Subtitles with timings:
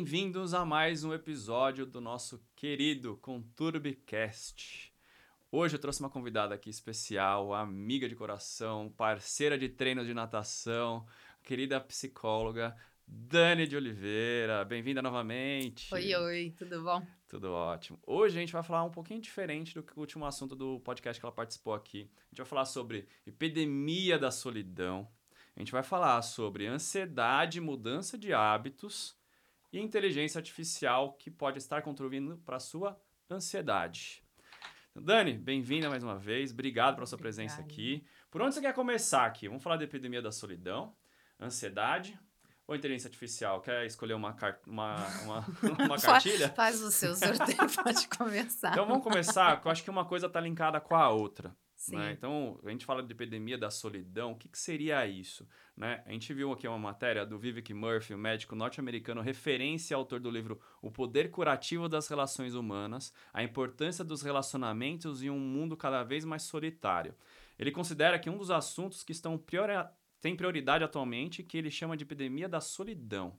[0.00, 4.90] bem-vindos a mais um episódio do nosso querido Conturbicast.
[5.52, 11.06] Hoje eu trouxe uma convidada aqui especial, amiga de coração, parceira de treinos de natação,
[11.42, 12.74] querida psicóloga,
[13.06, 14.64] Dani de Oliveira.
[14.64, 15.92] Bem-vinda novamente.
[15.92, 17.06] Oi, oi, tudo bom?
[17.28, 17.98] Tudo ótimo.
[18.06, 21.20] Hoje a gente vai falar um pouquinho diferente do que o último assunto do podcast
[21.20, 22.10] que ela participou aqui.
[22.16, 25.06] A gente vai falar sobre epidemia da solidão.
[25.54, 29.19] A gente vai falar sobre ansiedade, mudança de hábitos
[29.72, 34.22] e inteligência artificial que pode estar contribuindo para a sua ansiedade.
[34.94, 36.52] Dani, bem-vinda mais uma vez.
[36.52, 37.36] Obrigado pela sua Obrigada.
[37.36, 38.04] presença aqui.
[38.30, 39.46] Por onde você quer começar aqui?
[39.48, 40.94] Vamos falar da epidemia da solidão,
[41.40, 42.18] ansiedade
[42.66, 43.60] ou inteligência artificial?
[43.60, 45.46] Quer escolher uma, car uma, uma,
[45.86, 46.48] uma cartilha?
[46.50, 48.72] Faz o seu sorteio, pode começar.
[48.72, 51.56] Então vamos começar, porque eu acho que uma coisa está linkada com a outra.
[51.88, 52.12] Né?
[52.12, 55.48] Então, a gente fala de epidemia da solidão, o que, que seria isso?
[55.76, 56.02] Né?
[56.04, 60.30] A gente viu aqui uma matéria do Vivek Murphy, um médico norte-americano, referência autor do
[60.30, 66.02] livro O Poder Curativo das Relações Humanas, a importância dos relacionamentos em um mundo cada
[66.04, 67.14] vez mais solitário.
[67.58, 69.72] Ele considera que um dos assuntos que estão priori
[70.20, 73.38] tem prioridade atualmente, que ele chama de epidemia da solidão.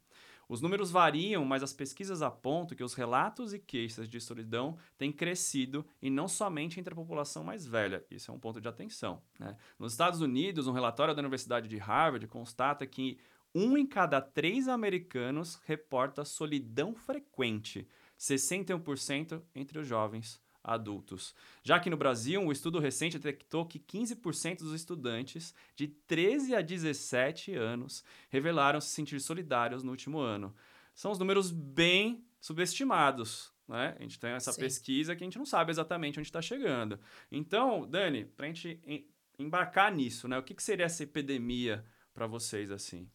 [0.52, 5.10] Os números variam, mas as pesquisas apontam que os relatos e queixas de solidão têm
[5.10, 8.06] crescido e não somente entre a população mais velha.
[8.12, 9.22] Isso é um ponto de atenção.
[9.40, 9.56] Né?
[9.80, 13.18] Nos Estados Unidos, um relatório da Universidade de Harvard constata que
[13.56, 17.88] um em cada três americanos reporta solidão frequente,
[18.20, 21.34] 61% entre os jovens adultos.
[21.64, 26.62] Já que no Brasil, um estudo recente detectou que 15% dos estudantes de 13 a
[26.62, 30.54] 17 anos revelaram se sentir solidários no último ano.
[30.94, 33.52] São os números bem subestimados.
[33.68, 33.96] Né?
[33.98, 34.62] A gente tem essa Sim.
[34.62, 37.00] pesquisa que a gente não sabe exatamente onde está chegando.
[37.32, 39.08] Então, Dani, para a gente em-
[39.40, 40.38] embarcar nisso, né?
[40.38, 43.10] o que, que seria essa epidemia para vocês assim?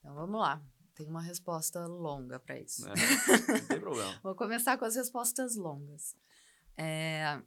[0.00, 0.60] Então vamos lá.
[0.94, 2.84] Tem uma resposta longa para isso.
[2.84, 2.92] Né?
[3.48, 4.18] Não tem problema.
[4.22, 6.14] Vou começar com as respostas longas.
[6.76, 7.40] É,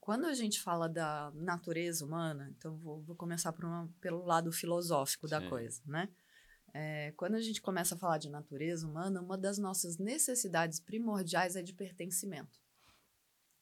[0.00, 4.52] quando a gente fala da natureza humana, então vou, vou começar por uma- pelo lado
[4.52, 5.48] filosófico da Sim.
[5.48, 6.08] coisa, né?
[6.74, 11.56] É, quando a gente começa a falar de natureza humana, uma das nossas necessidades primordiais
[11.56, 12.60] é de pertencimento.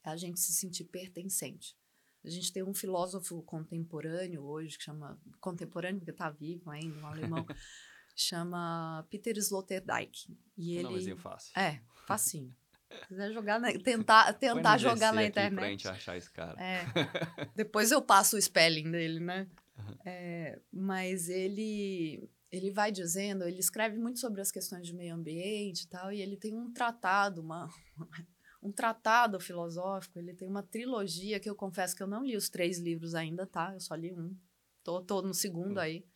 [0.05, 1.77] É a gente se sentir pertencente.
[2.25, 5.17] A gente tem um filósofo contemporâneo hoje, que chama.
[5.41, 7.47] Contemporâneo, porque está vivo ainda, um alemão,
[8.17, 10.37] chama Peter Sloterdijk.
[10.57, 10.83] E ele.
[10.83, 11.53] nomezinho fácil.
[11.59, 12.53] É, facinho.
[12.91, 15.71] Se quiser jogar na, tentar, tentar jogar na aqui Pra internet.
[15.71, 16.61] gente achar esse cara.
[16.63, 16.85] É.
[17.57, 19.47] Depois eu passo o spelling dele, né?
[19.79, 19.97] Uhum.
[20.05, 25.83] É, mas ele ele vai dizendo, ele escreve muito sobre as questões de meio ambiente
[25.83, 27.69] e tal, e ele tem um tratado, uma,
[28.63, 32.49] um tratado filosófico, ele tem uma trilogia que eu confesso que eu não li os
[32.49, 33.75] três livros ainda, tá?
[33.75, 34.35] Eu só li um.
[34.83, 35.81] Tô, tô no segundo Hum.
[35.81, 36.07] aí,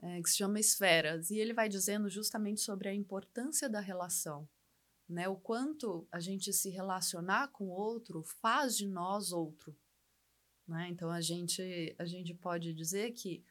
[0.00, 1.30] é, que se chama Esferas.
[1.30, 4.48] E ele vai dizendo justamente sobre a importância da relação
[5.08, 5.28] né?
[5.28, 9.76] O quanto a gente se relacionar com o outro faz de nós outro,
[10.66, 10.88] né?
[10.90, 13.44] Então a gente a gente pode dizer que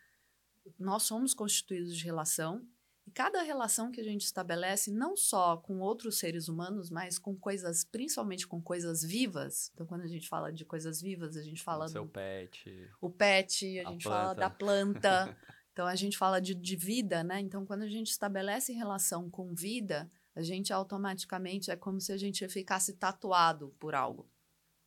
[0.79, 2.65] nós somos constituídos de relação
[3.05, 7.35] e cada relação que a gente estabelece não só com outros seres humanos, mas com
[7.35, 9.69] coisas, principalmente com coisas vivas.
[9.73, 12.89] Então quando a gente fala de coisas vivas, a gente fala Seu do pet.
[13.01, 14.39] o pet, a, A gente fala planta.
[14.39, 15.37] da planta.
[15.73, 17.39] Então a gente fala de, de vida, né?
[17.39, 22.17] Então quando a gente estabelece relação com vida, a gente automaticamente é como se a
[22.17, 24.29] gente ficasse tatuado por algo,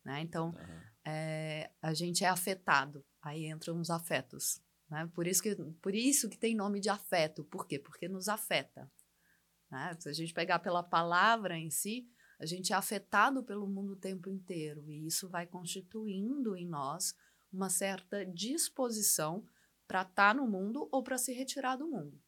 [0.03, 0.21] né?
[0.21, 0.83] Então Aham.
[1.05, 3.05] é, a gente é afetado.
[3.21, 5.09] Aí entram os afetos, né?
[5.13, 7.43] Por isso que por isso que tem nome de afeto.
[7.45, 7.79] Por quê?
[7.79, 8.91] Porque nos afeta.
[9.69, 9.95] Né?
[9.99, 12.07] Se a gente pegar pela palavra em si,
[12.39, 17.15] a gente é afetado pelo mundo o tempo inteiro e isso vai constituindo em nós
[17.51, 19.45] uma certa disposição
[19.87, 22.21] para estar no mundo ou para se retirar do mundo,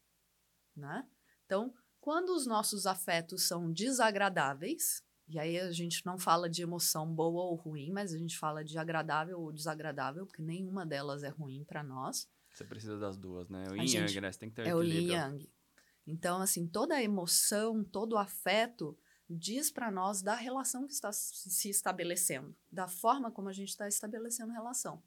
[0.76, 1.08] né?
[1.46, 7.06] Então, quando os nossos afetos são desagradáveis, e aí a gente não fala de emoção
[7.14, 11.30] boa ou ruim, mas a gente fala de agradável ou desagradável, porque nenhuma delas é
[11.30, 12.28] ruim para nós.
[12.54, 13.66] Você precisa das duas, né?
[13.70, 14.32] O yin gente- yang, né?
[14.32, 15.14] Você tem que ter É o yin equilíbrio.
[15.18, 15.50] yang.
[16.08, 18.98] Então, assim, toda a emoção, todo o afeto
[19.30, 23.88] diz para nós da relação que está se estabelecendo, da forma como a gente está
[23.88, 25.04] estabelecendo relação.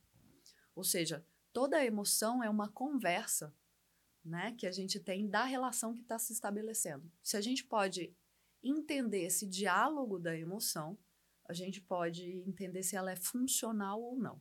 [0.77, 3.53] Ou seja, toda a emoção é uma conversa,
[4.25, 7.11] né, que a gente tem da relação que está se estabelecendo.
[7.23, 8.15] Se a gente pode
[8.63, 10.97] entender esse diálogo da emoção,
[11.49, 14.41] a gente pode entender se ela é funcional ou não.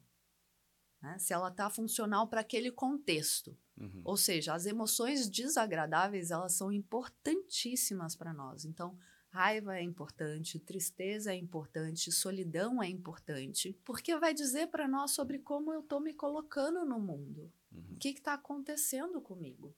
[1.01, 1.17] né?
[1.17, 3.57] Se ela está funcional para aquele contexto.
[3.75, 4.01] Uhum.
[4.05, 8.65] Ou seja, as emoções desagradáveis, elas são importantíssimas para nós.
[8.65, 8.95] Então,
[9.29, 15.39] raiva é importante, tristeza é importante, solidão é importante, porque vai dizer para nós sobre
[15.39, 17.51] como eu estou me colocando no mundo.
[17.71, 17.93] Uhum.
[17.93, 19.75] O que está acontecendo comigo?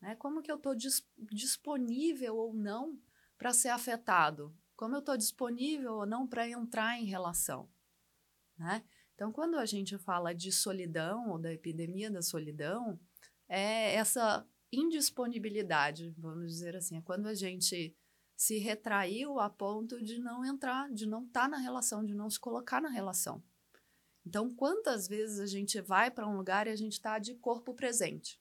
[0.00, 0.16] Né?
[0.16, 3.00] Como que eu estou dis disponível ou não
[3.38, 4.56] para ser afetado?
[4.76, 7.70] Como eu estou disponível ou não para entrar em relação?
[8.58, 8.84] Né?
[9.14, 12.98] Então, quando a gente fala de solidão ou da epidemia da solidão,
[13.48, 17.94] é essa indisponibilidade, vamos dizer assim, é quando a gente
[18.34, 22.28] se retraiu a ponto de não entrar, de não estar tá na relação, de não
[22.28, 23.42] se colocar na relação.
[24.24, 27.74] Então, quantas vezes a gente vai para um lugar e a gente está de corpo
[27.74, 28.40] presente?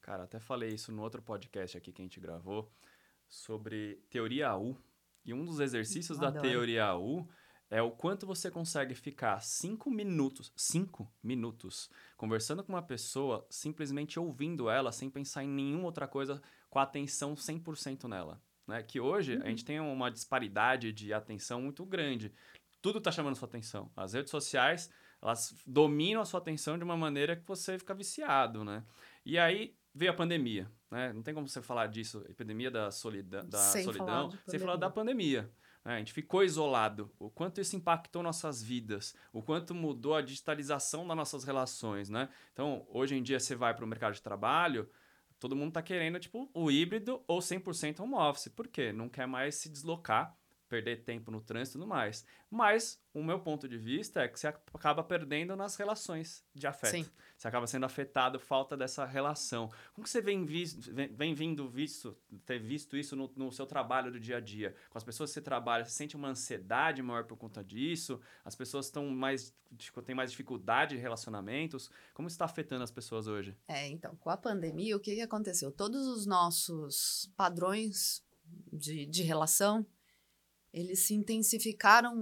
[0.00, 2.70] Cara, até falei isso no outro podcast aqui que a gente gravou
[3.26, 4.76] sobre teoria U.
[5.24, 7.26] E um dos exercícios da teoria U
[7.70, 14.20] é o quanto você consegue ficar cinco minutos, cinco minutos, conversando com uma pessoa, simplesmente
[14.20, 18.40] ouvindo ela, sem pensar em nenhuma outra coisa, com a atenção 100% nela.
[18.66, 18.82] Né?
[18.82, 19.42] Que hoje uhum.
[19.42, 22.32] a gente tem uma disparidade de atenção muito grande.
[22.82, 23.90] Tudo está chamando sua atenção.
[23.96, 24.90] As redes sociais,
[25.24, 28.84] elas dominam a sua atenção de uma maneira que você fica viciado, né?
[29.24, 31.14] E aí veio a pandemia, né?
[31.14, 34.76] Não tem como você falar disso, epidemia da solidão, da sem solidão, falar sem falar
[34.76, 35.50] da pandemia.
[35.82, 35.94] Né?
[35.94, 37.10] A gente ficou isolado.
[37.18, 42.28] O quanto isso impactou nossas vidas, o quanto mudou a digitalização das nossas relações, né?
[42.52, 44.90] Então, hoje em dia você vai para o mercado de trabalho,
[45.40, 48.48] todo mundo está querendo tipo o híbrido ou 100% home office.
[48.48, 48.92] Por quê?
[48.92, 50.36] Não quer mais se deslocar
[50.74, 52.24] perder tempo no trânsito e tudo mais.
[52.50, 56.90] Mas o meu ponto de vista é que você acaba perdendo nas relações de afeto.
[56.90, 57.06] Sim.
[57.36, 59.70] Você acaba sendo afetado, falta dessa relação.
[59.92, 63.66] Como que você vem, visto, vem, vem vindo visto, ter visto isso no, no, seu
[63.66, 64.74] trabalho do dia a dia?
[64.90, 68.20] Com as pessoas que você trabalha, você sente uma ansiedade maior por conta disso?
[68.44, 69.54] As pessoas estão mais
[70.04, 71.90] têm mais dificuldade em relacionamentos?
[72.12, 73.56] Como está afetando as pessoas hoje?
[73.66, 75.72] É, então, com a pandemia, o que, que aconteceu?
[75.72, 78.24] Todos os nossos padrões
[78.72, 79.84] de, de relação
[80.74, 82.12] eles se intensificaram,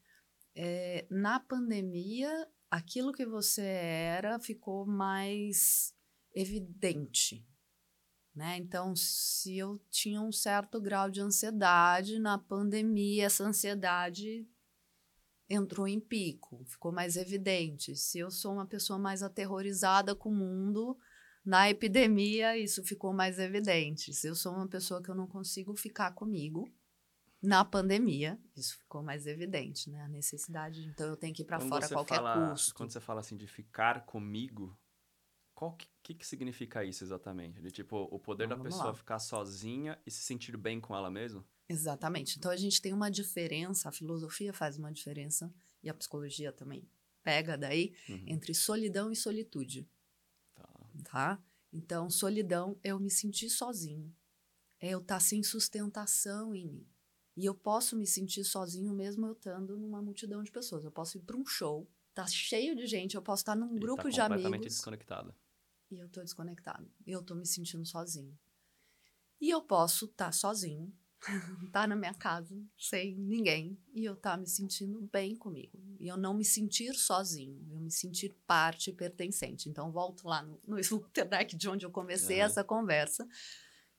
[0.55, 5.95] é, na pandemia, aquilo que você era ficou mais
[6.35, 7.48] evidente,
[8.39, 8.57] né?
[8.57, 14.47] Então, se eu tinha um certo grau de ansiedade na pandemia, essa ansiedade
[15.51, 17.97] entrou em pico, ficou mais evidente.
[17.97, 20.97] Se eu sou uma pessoa mais aterrorizada com o mundo,
[21.45, 24.15] na epidemia isso ficou mais evidente.
[24.15, 26.73] Se eu sou uma pessoa que eu não consigo ficar comigo,
[27.43, 30.03] na pandemia, isso ficou mais evidente, né?
[30.03, 32.75] A necessidade, então eu tenho que ir para fora a qualquer fala, custo.
[32.75, 34.77] Quando você fala assim de ficar comigo,
[35.59, 37.61] qual que, que, que, significa isso exatamente?
[37.61, 38.95] De tipo, o poder então, da pessoa lá.
[38.95, 41.45] ficar sozinha e se sentir bem com ela mesma?
[41.69, 42.39] Exatamente.
[42.39, 45.53] Então a gente tem uma diferença, a filosofia faz uma diferença
[45.83, 46.89] e a psicologia também
[47.25, 48.23] pega daí uhum.
[48.29, 49.91] entre solidão e solitude.
[50.55, 50.69] Tá.
[51.11, 51.45] tá?
[51.73, 54.15] Então, solidão é eu me sentir sozinho.
[54.79, 56.87] É eu estar tá sem sustentação em mim.
[57.37, 60.85] E eu posso me sentir sozinho mesmo eu estando numa multidão de pessoas.
[60.85, 63.81] Eu posso ir para um show, tá cheio de gente, eu posso estar num e
[63.81, 64.45] grupo tá de amigos.
[64.45, 65.35] completamente desconectado
[65.91, 66.91] e eu tô desconectado.
[67.07, 68.39] Eu tô me sentindo sozinho.
[69.41, 74.15] E eu posso estar tá sozinho, estar tá na minha casa, sem ninguém, e eu
[74.15, 75.79] estar tá me sentindo bem comigo.
[75.99, 79.69] E eu não me sentir sozinho, eu me sentir parte pertencente.
[79.69, 80.77] Então, volto lá no, no
[81.57, 82.45] de onde eu comecei uhum.
[82.45, 83.29] essa conversa,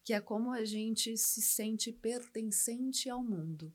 [0.04, 3.74] que é como a gente se sente pertencente ao mundo.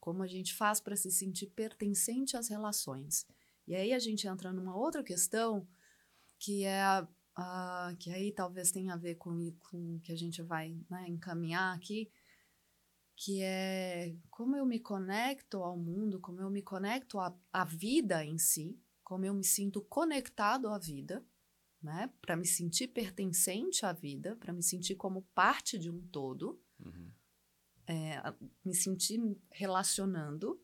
[0.00, 3.26] Como a gente faz para se sentir pertencente às relações.
[3.66, 5.68] E aí a gente entra numa outra questão
[6.38, 7.06] que é
[7.38, 11.06] uh, que aí talvez tenha a ver com, com o que a gente vai né,
[11.08, 12.10] encaminhar aqui,
[13.16, 18.24] que é como eu me conecto ao mundo, como eu me conecto à, à vida
[18.24, 21.24] em si, como eu me sinto conectado à vida,
[21.82, 26.60] né, para me sentir pertencente à vida, para me sentir como parte de um todo,
[26.84, 27.10] uhum.
[27.86, 28.20] é,
[28.64, 30.60] me sentir relacionando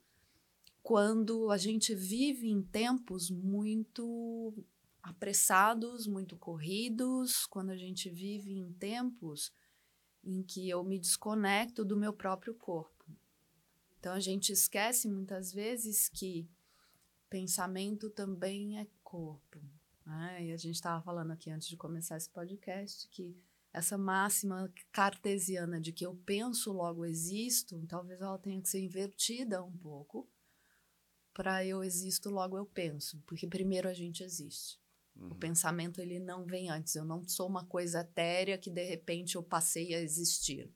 [0.83, 4.53] quando a gente vive em tempos muito
[5.05, 9.53] apressados, muito corridos, quando a gente vive em tempos
[10.25, 13.05] em que eu me desconecto do meu próprio corpo.
[14.01, 16.49] Então a gente esquece muitas vezes que
[17.29, 19.61] pensamento também é corpo.
[20.07, 20.47] Né?
[20.47, 23.37] E a gente estava falando aqui antes de começar esse podcast que
[23.73, 29.63] essa máxima cartesiana de que eu penso, logo existo, talvez ela tenha que ser invertida
[29.63, 30.27] um pouco
[31.35, 34.84] para eu existo, logo eu penso, porque primeiro a gente existe.
[35.17, 35.29] Uhum.
[35.29, 36.95] O pensamento ele não vem antes.
[36.95, 40.73] Eu não sou uma coisa etérea que de repente eu passei a existir,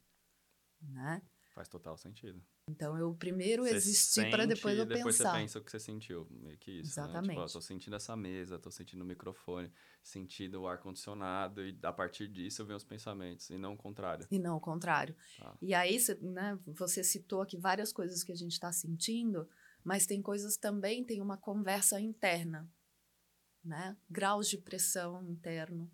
[0.81, 1.23] né?
[1.55, 2.41] Faz total sentido.
[2.71, 5.33] Então eu primeiro você existi para depois eu depois pensar.
[5.33, 6.91] Depois você pensa o que você sentiu, meio que isso.
[6.91, 7.37] Exatamente.
[7.37, 7.47] Né?
[7.47, 11.93] Tipo, tô sentindo essa mesa, tô sentindo o microfone, sentindo o ar condicionado e a
[11.93, 14.27] partir disso eu venho os pensamentos e não o contrário.
[14.31, 15.17] E não o contrário.
[15.39, 15.57] Tá.
[15.61, 19.49] E aí né, você citou aqui várias coisas que a gente está sentindo,
[19.83, 22.71] mas tem coisas também tem uma conversa interna,
[23.69, 23.97] né?
[24.09, 25.91] Graus de pressão interno,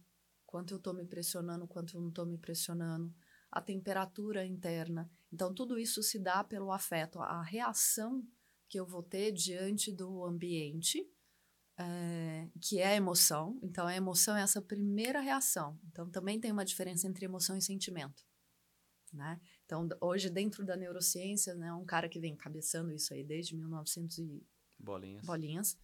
[0.46, 3.12] quanto eu estou me pressionando, quanto eu não estou me pressionando
[3.50, 5.10] a temperatura interna.
[5.32, 8.26] Então, tudo isso se dá pelo afeto, a reação
[8.68, 11.04] que eu vou ter diante do ambiente,
[11.76, 13.58] é, que é a emoção.
[13.62, 15.78] Então, a emoção é essa primeira reação.
[15.88, 18.24] Então, também tem uma diferença entre emoção e sentimento.
[19.12, 19.40] Né?
[19.64, 24.18] Então, hoje, dentro da neurociência, né, um cara que vem cabeçando isso aí desde 1900
[24.18, 24.46] e
[24.84, 25.24] Bolinhas.
[25.24, 25.78] Bolinhas.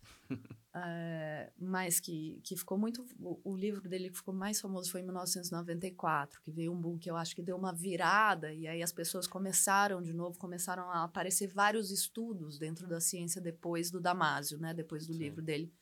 [0.74, 3.04] é, mas que, que ficou muito.
[3.18, 6.98] O, o, livro dele que ficou mais famoso foi em 1994, que veio um boom
[6.98, 10.90] que eu acho que deu uma virada, e aí as pessoas começaram de novo, começaram
[10.90, 14.74] a aparecer vários estudos dentro da ciência depois do Damásio, né?
[14.74, 15.18] Depois do Sim.
[15.18, 15.72] livro dele,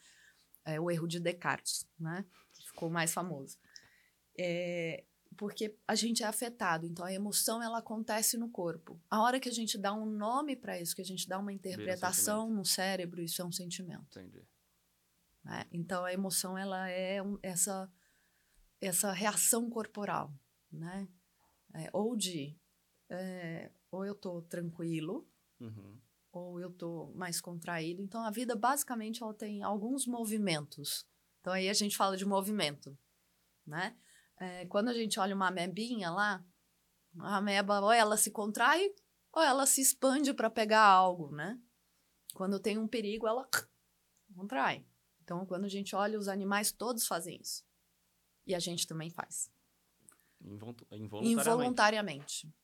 [0.64, 2.24] é, O Erro de Descartes, né?
[2.54, 3.58] Que ficou mais famoso.
[4.38, 5.04] É,
[5.38, 9.00] porque a gente é afetado, então a emoção ela acontece no corpo.
[9.08, 11.52] A hora que a gente dá um nome para isso, que a gente dá uma
[11.52, 14.18] interpretação no cérebro, isso é um sentimento.
[14.18, 14.44] Entendi.
[15.44, 15.64] Né?
[15.72, 17.90] Então a emoção ela é um, essa
[18.80, 20.34] essa reação corporal,
[20.72, 21.08] né?
[21.72, 22.58] É, ou de
[23.08, 25.30] é, ou eu tô tranquilo,
[25.60, 26.00] uhum.
[26.32, 28.02] ou eu tô mais contraído.
[28.02, 31.06] Então a vida basicamente ela tem alguns movimentos.
[31.40, 32.98] Então aí a gente fala de movimento,
[33.64, 33.96] né?
[34.40, 36.44] É, quando a gente olha uma amebinha lá,
[37.20, 38.94] a ameba ou ela se contrai
[39.32, 41.60] ou ela se expande para pegar algo, né?
[42.34, 43.48] Quando tem um perigo, ela
[44.34, 44.86] contrai.
[45.22, 47.64] Então, quando a gente olha, os animais todos fazem isso.
[48.46, 49.50] E a gente também faz.
[50.40, 51.28] Involuntariamente.
[51.28, 52.54] Involuntariamente.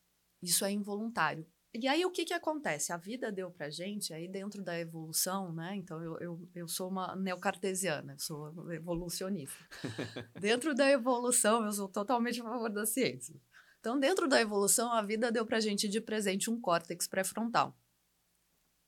[0.41, 1.47] Isso é involuntário.
[1.77, 2.93] E aí, o que, que acontece?
[2.93, 5.75] A vida deu pra gente, aí dentro da evolução, né?
[5.75, 9.59] Então, eu, eu, eu sou uma neocartesiana, sou evolucionista.
[10.41, 13.35] dentro da evolução, eu sou totalmente a favor da ciência.
[13.81, 17.77] Então, dentro da evolução, a vida deu pra gente de presente um córtex pré-frontal.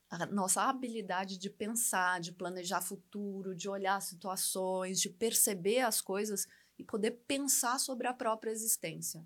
[0.09, 6.47] A nossa habilidade de pensar, de planejar futuro, de olhar situações, de perceber as coisas
[6.79, 9.25] e poder pensar sobre a própria existência.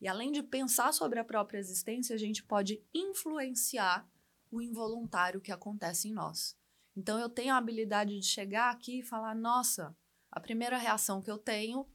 [0.00, 4.08] E além de pensar sobre a própria existência, a gente pode influenciar
[4.50, 6.56] o involuntário que acontece em nós.
[6.96, 9.96] Então eu tenho a habilidade de chegar aqui e falar: nossa,
[10.30, 11.86] a primeira reação que eu tenho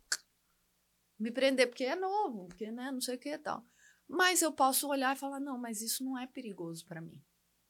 [1.18, 3.66] me prender porque é novo, porque né, não sei o que e tal.
[4.08, 7.22] Mas eu posso olhar e falar: não, mas isso não é perigoso para mim.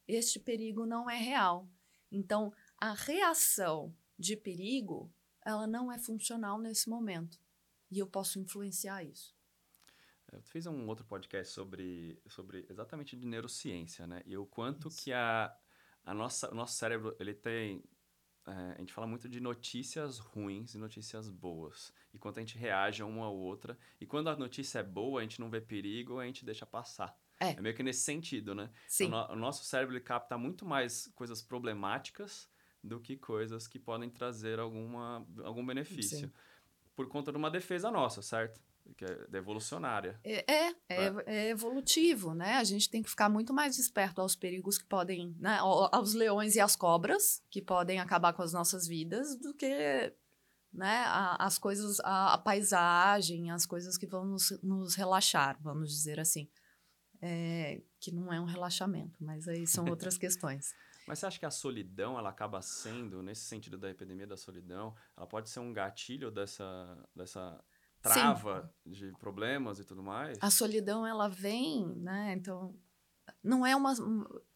[0.08, 1.70] Este perigo não é real.
[2.12, 5.14] Então, a reação de perigo,
[5.46, 7.40] ela não é funcional nesse momento.
[7.90, 9.36] E eu posso influenciar isso.
[10.32, 14.22] Eu fiz um outro podcast sobre, sobre exatamente de neurociência, né?
[14.26, 15.04] E o quanto Isso.
[15.04, 15.54] que a,
[16.06, 17.84] a nossa, o nosso cérebro, ele tem...
[18.48, 21.94] É, a gente fala muito de notícias ruins e notícias boas.
[22.14, 23.78] E quanto a gente reage a uma ou outra.
[24.00, 27.16] E quando a notícia é boa, a gente não vê perigo, a gente deixa passar.
[27.40, 28.72] É, é meio que nesse sentido, né?
[28.88, 29.08] Sim.
[29.08, 32.50] Então, o nosso cérebro ele capta muito mais coisas problemáticas
[32.84, 36.28] do que coisas que podem trazer alguma, algum benefício.
[36.28, 36.34] Sim.
[36.96, 38.62] Por conta de uma defesa nossa, certo?
[38.98, 40.20] Que é evolucionária.
[40.24, 42.56] É, é, é, é, evolutivo, né?
[42.56, 45.58] A gente tem que ficar muito mais esperto aos perigos que podem, né?
[45.60, 50.14] Aos leões e às cobras que podem acabar com as nossas vidas do que,
[50.74, 51.04] né?
[51.40, 56.50] As coisas, a, a paisagem, as coisas que vão nos, nos relaxar, vamos dizer assim.
[57.24, 60.74] É, que não é um relaxamento, mas aí são outras questões.
[61.08, 64.96] Mas você acha que a solidão, ela acaba sendo, nesse sentido da epidemia da solidão,
[65.18, 67.64] ela pode ser um gatilho dessa, dessa
[68.02, 68.92] trava Sim.
[68.92, 70.38] de problemas e tudo mais.
[70.42, 72.34] A solidão ela vem, né?
[72.34, 72.76] Então
[73.44, 73.94] não é uma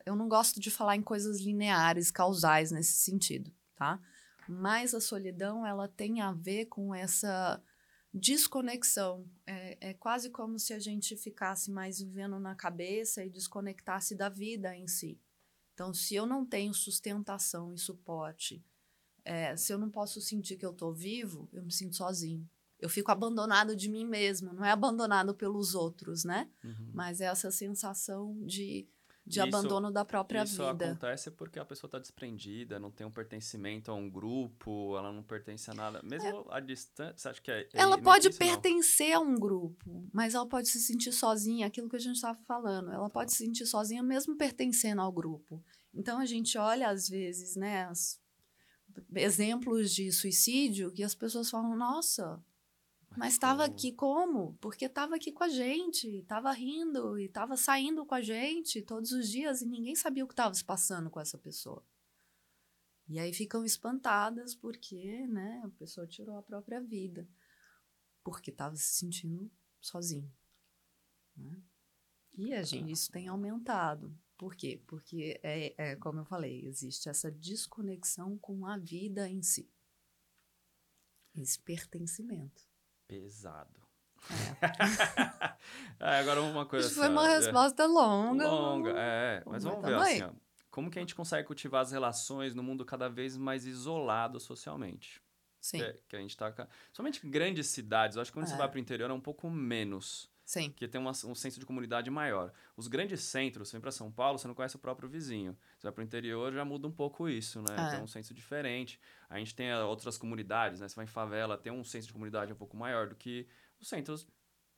[0.05, 3.99] eu não gosto de falar em coisas lineares, causais nesse sentido, tá?
[4.47, 7.61] Mas a solidão ela tem a ver com essa
[8.13, 9.27] desconexão.
[9.45, 14.29] É, é quase como se a gente ficasse mais vivendo na cabeça e desconectasse da
[14.29, 15.19] vida em si.
[15.73, 18.63] Então, se eu não tenho sustentação e suporte,
[19.25, 22.47] é, se eu não posso sentir que eu estou vivo, eu me sinto sozinho
[22.85, 26.47] eu fico abandonado de mim mesmo, não é abandonado pelos outros, né?
[26.63, 26.91] Uhum.
[26.93, 28.87] Mas é essa sensação de,
[29.25, 30.85] de isso, abandono da própria isso vida.
[30.85, 35.11] Isso acontece porque a pessoa está desprendida, não tem um pertencimento a um grupo, ela
[35.11, 35.99] não pertence a nada.
[36.03, 36.57] Mesmo é.
[36.57, 37.61] a distância, você acha que é.
[37.61, 41.95] é ela pode pertencer a um grupo, mas ela pode se sentir sozinha, aquilo que
[41.95, 42.91] a gente estava falando.
[42.91, 45.63] Ela pode se sentir sozinha mesmo pertencendo ao grupo.
[45.91, 48.19] Então a gente olha, às vezes, né, as,
[49.15, 52.39] exemplos de suicídio que as pessoas falam, nossa
[53.17, 54.57] Mas estava aqui como?
[54.59, 59.11] Porque estava aqui com a gente, estava rindo e estava saindo com a gente todos
[59.11, 61.85] os dias e ninguém sabia o que estava se passando com essa pessoa.
[63.07, 67.27] E aí ficam espantadas porque, né, a pessoa tirou a própria vida,
[68.23, 70.31] porque estava se sentindo sozinho.
[71.37, 71.61] Né?
[72.33, 74.17] E a gente, isso tem aumentado.
[74.37, 74.81] Por quê?
[74.87, 79.71] Porque, é, é, como eu falei, existe essa desconexão com a vida em si.
[81.33, 82.67] Esse pertencimento.
[83.07, 83.85] Pesado.
[84.31, 84.65] É.
[85.99, 87.37] é, agora uma coisa Isso foi uma é.
[87.37, 88.47] resposta longa.
[88.47, 89.43] Longa, é.
[89.45, 90.31] Mas vamos ver assim, ó,
[90.71, 95.21] como que a gente consegue cultivar as relações no mundo cada vez mais isolado socialmente?
[95.61, 95.79] Sim.
[95.79, 96.53] Que, que a gente tá...
[96.91, 98.49] Somente grandes cidades, eu acho que quando é.
[98.49, 100.29] você vai para o interior é um pouco menos.
[100.45, 100.69] Sim.
[100.69, 102.53] Que tem uma, um senso de comunidade maior.
[102.77, 105.57] Os grandes centros, sempre para São Paulo, você não conhece o próprio vizinho.
[105.75, 107.75] Você vai para o interior, já muda um pouco isso, né?
[107.75, 107.95] É.
[107.95, 108.99] Tem um senso diferente.
[109.27, 110.87] A gente tem outras comunidades, né?
[110.87, 113.47] Você vai em favela, tem um senso de comunidade um pouco maior do que
[113.81, 114.27] os centros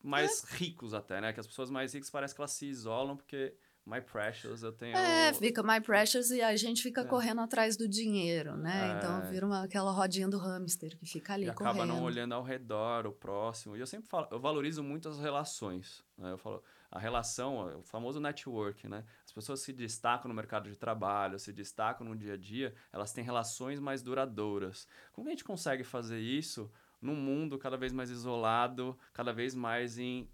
[0.01, 0.55] mais é.
[0.55, 1.33] ricos até, né?
[1.33, 3.53] Que as pessoas mais ricas parece que elas se isolam porque
[3.87, 4.97] My Precious, eu tenho.
[4.97, 7.05] É, fica My Precious e a gente fica é.
[7.05, 8.91] correndo atrás do dinheiro, né?
[8.91, 8.97] É.
[8.97, 11.71] Então vira uma, aquela rodinha do hamster que fica ali e correndo.
[11.71, 13.77] acaba não olhando ao redor, o próximo.
[13.77, 16.03] E eu sempre falo, eu valorizo muito as relações.
[16.17, 16.33] Né?
[16.33, 19.05] Eu falo, a relação, o famoso network, né?
[19.25, 23.13] As pessoas se destacam no mercado de trabalho, se destacam no dia a dia, elas
[23.13, 24.85] têm relações mais duradouras.
[25.13, 26.69] Como a gente consegue fazer isso
[27.01, 30.29] num mundo cada vez mais isolado, cada vez mais em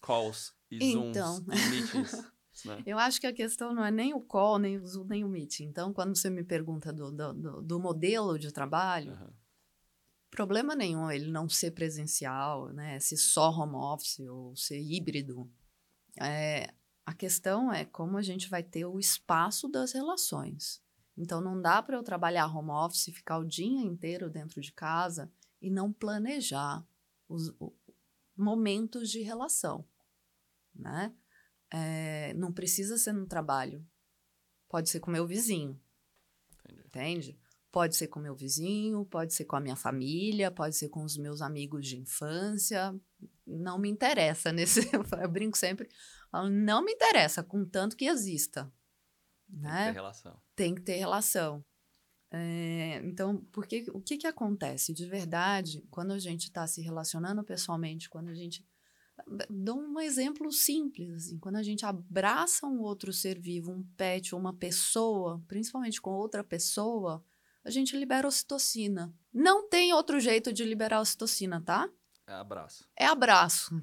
[0.00, 1.44] calls e zooms então.
[1.52, 2.26] e meetings?
[2.64, 2.82] Né?
[2.86, 5.28] Eu acho que a questão não é nem o call, nem o Zoom, nem o
[5.28, 5.60] Meet.
[5.60, 9.32] Então, quando você me pergunta do, do, do modelo de trabalho, uhum.
[10.30, 12.98] problema nenhum ele não ser presencial, né?
[13.00, 15.50] Se só home office ou ser híbrido.
[16.20, 16.72] É,
[17.04, 20.82] a questão é como a gente vai ter o espaço das relações.
[21.16, 25.30] Então, não dá para eu trabalhar home office, ficar o dia inteiro dentro de casa
[25.60, 26.86] e não planejar
[27.28, 27.72] os, os
[28.36, 29.84] momentos de relação,
[30.74, 31.14] né?
[31.72, 33.86] É, não precisa ser no trabalho.
[34.68, 35.80] Pode ser com meu vizinho.
[36.64, 36.82] Entendi.
[36.86, 37.38] Entende?
[37.70, 41.16] Pode ser com meu vizinho, pode ser com a minha família, pode ser com os
[41.16, 42.98] meus amigos de infância.
[43.46, 44.80] Não me interessa nesse.
[45.22, 45.88] Eu brinco sempre.
[46.32, 48.72] Não me interessa, contanto que exista.
[49.48, 49.78] Tem né?
[49.78, 50.42] que ter relação.
[50.54, 51.64] Tem que ter relação.
[52.30, 54.92] É, então, porque, o que, que acontece?
[54.92, 58.66] De verdade, quando a gente está se relacionando pessoalmente, quando a gente
[59.48, 64.34] Dou um exemplo simples, assim, quando a gente abraça um outro ser vivo, um pet
[64.34, 67.24] ou uma pessoa, principalmente com outra pessoa,
[67.64, 69.12] a gente libera ocitocina.
[69.32, 71.88] Não tem outro jeito de liberar ocitocina, tá?
[72.26, 72.88] É abraço.
[72.96, 73.82] É abraço.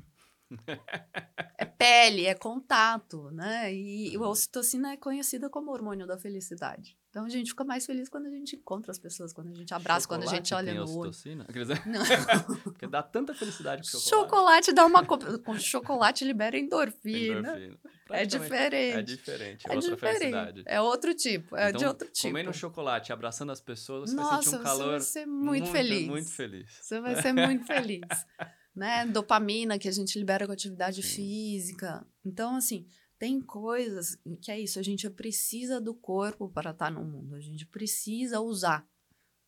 [1.58, 3.74] é pele, é contato, né?
[3.74, 6.98] E a ocitocina é conhecida como hormônio da felicidade.
[7.14, 9.72] Então a gente fica mais feliz quando a gente encontra as pessoas, quando a gente
[9.72, 11.12] abraça, chocolate quando a gente olha no olho.
[11.12, 11.38] Dizer,
[12.64, 14.10] Porque dá tanta felicidade com chocolate.
[14.10, 15.06] Chocolate dá uma.
[15.06, 17.56] Com chocolate libera endorfina.
[17.56, 17.80] endorfina.
[18.10, 18.98] É diferente.
[18.98, 19.68] É diferente.
[19.68, 20.18] É, é outra diferente.
[20.18, 20.64] felicidade.
[20.66, 21.56] É outro tipo.
[21.56, 22.30] É então, de outro tipo.
[22.30, 24.84] Comendo chocolate, abraçando as pessoas, você Nossa, vai sentir um calor.
[24.84, 26.08] Você vai ser muito, muito feliz.
[26.08, 26.80] Muito feliz.
[26.82, 28.02] Você vai ser muito feliz.
[28.76, 29.06] né?
[29.06, 31.16] Dopamina que a gente libera com atividade Sim.
[31.16, 32.04] física.
[32.26, 37.04] Então, assim, tem coisas que é isso, a gente precisa do corpo para estar no
[37.04, 38.88] mundo, a gente precisa usar,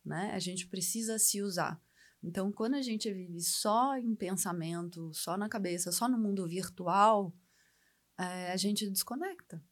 [0.04, 0.30] né?
[0.32, 1.80] A gente precisa se usar.
[2.22, 7.32] Então, quando a gente vive só em pensamento, só na cabeça, só no mundo virtual,
[8.18, 9.62] é, a gente desconecta.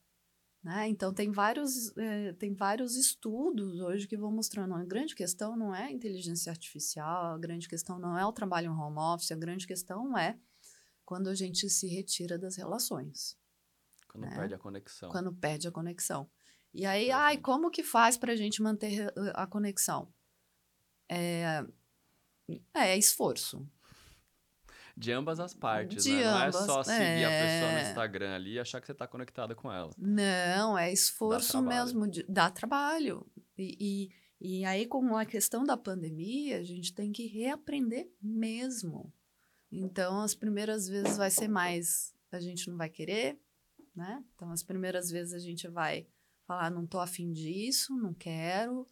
[0.63, 0.89] Né?
[0.89, 4.75] Então, tem vários, é, tem vários estudos hoje que vão mostrando.
[4.75, 8.73] A grande questão não é a inteligência artificial, a grande questão não é o trabalho
[8.73, 10.39] em home office, a grande questão é
[11.05, 13.37] quando a gente se retira das relações.
[14.14, 14.37] Quando né?
[14.37, 15.11] perde a conexão.
[15.11, 16.31] Quando perde a conexão.
[16.72, 20.12] E aí, ai, como que faz para a gente manter a conexão?
[21.09, 21.64] É,
[22.72, 23.68] é esforço.
[24.96, 26.22] De ambas as partes, né?
[26.22, 27.24] Ambas, não é só seguir é...
[27.24, 29.90] a pessoa no Instagram ali e achar que você está conectada com ela.
[29.98, 33.27] Não, é esforço mesmo, de, dá trabalho.
[33.59, 39.12] E, e, e aí, com a questão da pandemia, a gente tem que reaprender mesmo.
[39.72, 43.40] Então, as primeiras vezes vai ser mais, a gente não vai querer,
[43.95, 44.23] né?
[44.35, 46.07] Então, as primeiras vezes a gente vai
[46.47, 48.87] falar, não tô afim disso, não quero.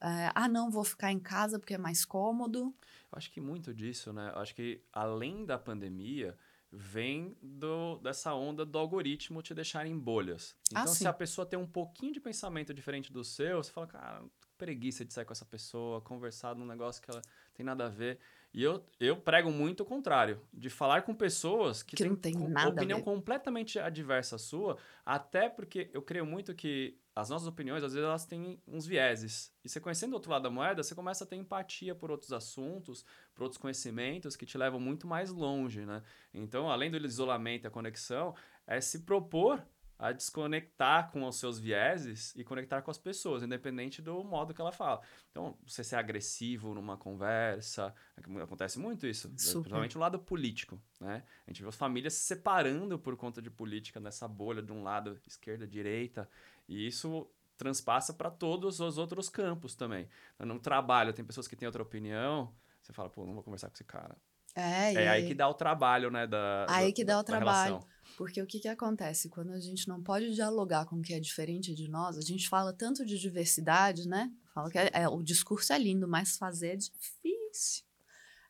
[0.00, 2.74] É, ah, não, vou ficar em casa porque é mais cômodo.
[3.10, 4.32] Eu acho que muito disso, né?
[4.34, 6.36] Eu acho que além da pandemia,
[6.72, 10.56] vem do, dessa onda do algoritmo te deixar em bolhas.
[10.74, 13.70] Ah, então, ah, se a pessoa tem um pouquinho de pensamento diferente do seu, você
[13.70, 14.24] fala, cara,
[14.56, 17.20] preguiça de sair com essa pessoa, conversar num negócio que ela
[17.52, 18.18] tem nada a ver.
[18.54, 22.68] E eu, eu prego muito o contrário, de falar com pessoas que, que não nada
[22.68, 27.92] opinião completamente adversa à sua, até porque eu creio muito que as nossas opiniões, às
[27.92, 29.52] vezes, elas têm uns vieses.
[29.64, 32.32] E você conhecendo o outro lado da moeda, você começa a ter empatia por outros
[32.32, 36.02] assuntos, por outros conhecimentos que te levam muito mais longe, né?
[36.32, 38.34] Então, além do isolamento e a conexão,
[38.66, 39.62] é se propor
[40.02, 44.60] a desconectar com os seus vieses e conectar com as pessoas, independente do modo que
[44.60, 45.00] ela fala.
[45.30, 47.94] Então, você ser agressivo numa conversa,
[48.42, 49.60] acontece muito isso, Super.
[49.60, 51.22] principalmente no lado político, né?
[51.46, 54.82] A gente vê as famílias se separando por conta de política nessa bolha de um
[54.82, 56.28] lado esquerda, direita,
[56.68, 60.08] e isso transpassa para todos os outros campos também.
[60.40, 63.74] No trabalho, tem pessoas que têm outra opinião, você fala, pô, não vou conversar com
[63.74, 64.16] esse cara.
[64.54, 66.26] É, é aí que dá o trabalho, né?
[66.26, 67.74] Da, aí da, que dá o trabalho.
[67.76, 67.92] Relação.
[68.16, 69.28] Porque o que, que acontece?
[69.28, 72.48] Quando a gente não pode dialogar com o que é diferente de nós, a gente
[72.48, 74.30] fala tanto de diversidade, né?
[74.54, 77.84] Fala que é, é o discurso é lindo, mas fazer é difícil.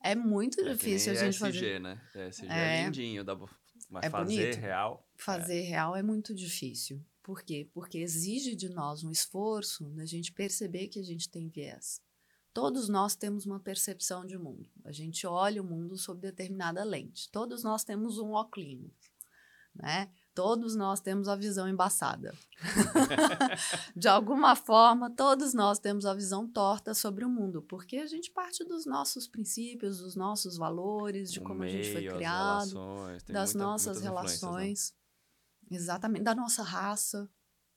[0.02, 1.80] É muito é difícil a gente ESG, fazer.
[1.80, 2.00] Né?
[2.14, 3.36] ESG é, é lindinho, dá,
[3.88, 4.60] mas é fazer bonito.
[4.60, 5.08] real.
[5.16, 7.00] Fazer real é muito difícil.
[7.22, 7.68] Por quê?
[7.72, 12.00] Porque exige de nós um esforço da gente perceber que a gente tem viés.
[12.52, 14.68] Todos nós temos uma percepção de mundo.
[14.84, 17.30] A gente olha o mundo sob determinada lente.
[17.30, 18.90] Todos nós temos um óculos
[19.74, 20.10] né?
[20.34, 22.34] Todos nós temos a visão embaçada.
[23.94, 28.30] de alguma forma, todos nós temos a visão torta sobre o mundo, porque a gente
[28.30, 32.70] parte dos nossos princípios, dos nossos valores, de o como meio, a gente foi criado,
[32.70, 34.04] relações, das muita, nossas né?
[34.04, 34.94] relações,
[35.70, 35.76] né?
[35.76, 37.30] exatamente, da nossa raça,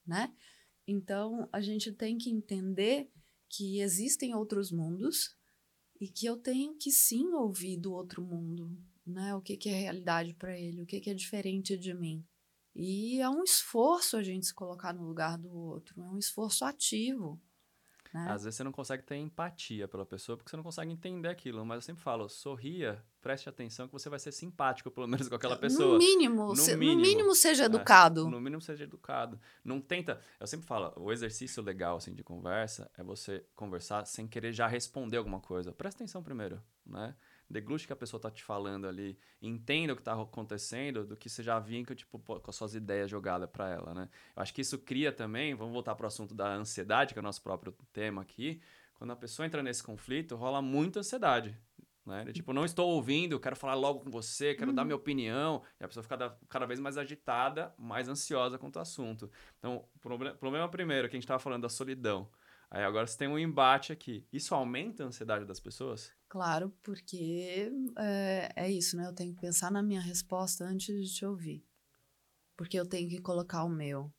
[0.05, 0.33] né?
[0.87, 3.11] Então, a gente tem que entender
[3.55, 5.33] que existem outros mundos
[5.99, 9.33] e que eu tenho que sim ouvir do outro mundo, né?
[9.33, 12.25] O que, que é realidade para ele, o que, que é diferente de mim.
[12.75, 16.65] E é um esforço a gente se colocar no lugar do outro, é um esforço
[16.65, 17.41] ativo.
[18.15, 18.27] Né?
[18.29, 21.65] Às vezes você não consegue ter empatia pela pessoa porque você não consegue entender aquilo,
[21.65, 25.35] mas eu sempre falo, sorria, preste atenção que você vai ser simpático, pelo menos com
[25.35, 25.93] aquela pessoa.
[25.93, 28.29] No mínimo, no, se, mínimo, no mínimo seja é, educado.
[28.29, 29.37] No mínimo seja educado.
[29.65, 30.21] Não tenta.
[30.39, 34.65] Eu sempre falo, o exercício legal assim de conversa é você conversar sem querer já
[34.65, 35.73] responder alguma coisa.
[35.73, 37.13] Presta atenção primeiro, né?
[37.49, 41.15] Deglute o que a pessoa tá te falando ali, entenda o que tá acontecendo, do
[41.15, 44.09] que você já vinca, tipo, com as suas ideias jogadas para ela, né?
[44.35, 47.21] Eu acho que isso cria também, vamos voltar para o assunto da ansiedade, que é
[47.21, 48.61] o nosso próprio tema aqui,
[48.95, 51.57] quando a pessoa entra nesse conflito, rola muita ansiedade.
[52.05, 52.23] Né?
[52.31, 54.75] Tipo, não estou ouvindo, quero falar logo com você, quero uhum.
[54.75, 55.63] dar minha opinião.
[55.79, 59.29] E a pessoa fica cada, cada vez mais agitada, mais ansiosa quanto ao assunto.
[59.57, 62.29] Então, o problema, problema primeiro, que a gente estava falando da solidão.
[62.75, 64.27] Aí agora você tem um embate aqui.
[64.33, 66.11] Isso aumenta a ansiedade das pessoas?
[66.27, 69.07] Claro, porque é, é, isso, né?
[69.07, 71.63] Eu tenho que pensar na minha resposta antes de te ouvir.
[72.57, 74.13] Porque eu tenho que colocar o meu.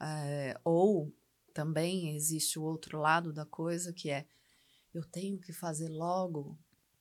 [0.00, 1.12] É, ou
[1.52, 4.28] também existe o outro lado da coisa que é
[4.94, 6.56] eu tenho que fazer logo,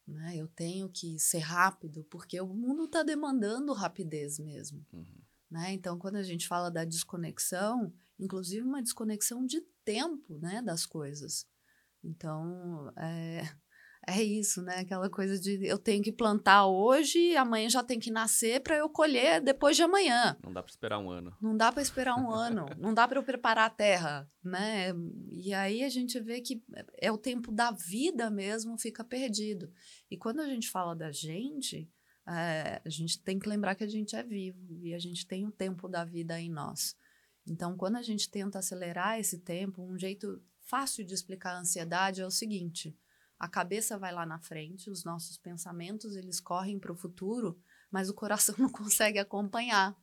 [0.08, 0.36] né?
[0.36, 4.84] Eu tenho que ser rápido, porque o mundo está demandando rapidez mesmo.
[4.92, 5.22] Uhum.
[5.52, 5.74] Né?
[5.74, 11.46] Então, quando a gente fala da desconexão, inclusive uma desconexão de tempo né, das coisas.
[12.04, 13.42] Então, é,
[14.08, 14.80] é isso, né?
[14.80, 18.90] Aquela coisa de eu tenho que plantar hoje, amanhã já tem que nascer para eu
[18.90, 20.38] colher depois de amanhã.
[20.44, 21.36] Não dá para esperar um ano.
[21.42, 22.66] Não dá para esperar um ano.
[22.78, 24.94] Não dá para eu preparar a terra, né?
[25.30, 26.64] E aí a gente vê que
[27.00, 29.72] é o tempo da vida mesmo fica perdido.
[30.10, 31.90] E quando a gente fala da gente,
[32.28, 35.46] é, a gente tem que lembrar que a gente é vivo e a gente tem
[35.46, 36.96] o tempo da vida em nós.
[37.46, 42.22] Então, quando a gente tenta acelerar esse tempo, um jeito fácil de explicar a ansiedade
[42.22, 42.96] é o seguinte:
[43.40, 48.10] a cabeça vai lá na frente, os nossos pensamentos eles correm para o futuro, mas
[48.10, 49.96] o coração não consegue acompanhar.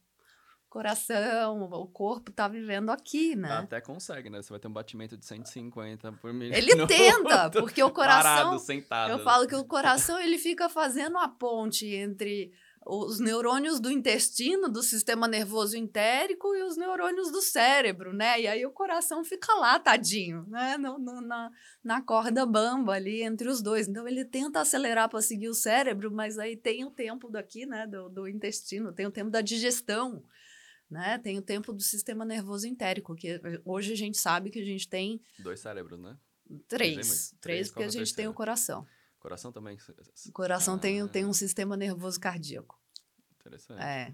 [0.67, 3.51] O coração, o corpo está vivendo aqui, né?
[3.53, 4.43] Até consegue, né?
[4.43, 6.55] Você vai ter um batimento de 150 por minuto.
[6.55, 8.23] Ele tenta, porque o coração.
[8.23, 9.11] Parado, sentado.
[9.13, 12.53] Eu falo que o coração ele fica fazendo a ponte entre
[12.87, 18.41] os neurônios do intestino, do sistema nervoso entérico e os neurônios do cérebro, né?
[18.41, 20.77] E aí o coração fica lá, tadinho, né?
[20.79, 21.51] No, no, na,
[21.83, 23.89] na corda bamba ali entre os dois.
[23.89, 27.87] Então ele tenta acelerar para seguir o cérebro, mas aí tem o tempo daqui, né?
[27.87, 30.25] Do, do intestino, tem o tempo da digestão.
[30.91, 31.19] Né?
[31.19, 34.89] Tem o tempo do sistema nervoso entérico, que hoje a gente sabe que a gente
[34.89, 35.21] tem.
[35.39, 36.17] Dois cérebros, né?
[36.67, 36.97] Três.
[36.97, 38.87] Três, Três porque a gente tem o coração.
[39.19, 39.77] Coração também.
[40.27, 40.79] O coração ah.
[40.79, 42.81] tem, tem um sistema nervoso cardíaco.
[43.41, 43.83] Interessante.
[43.83, 44.13] É.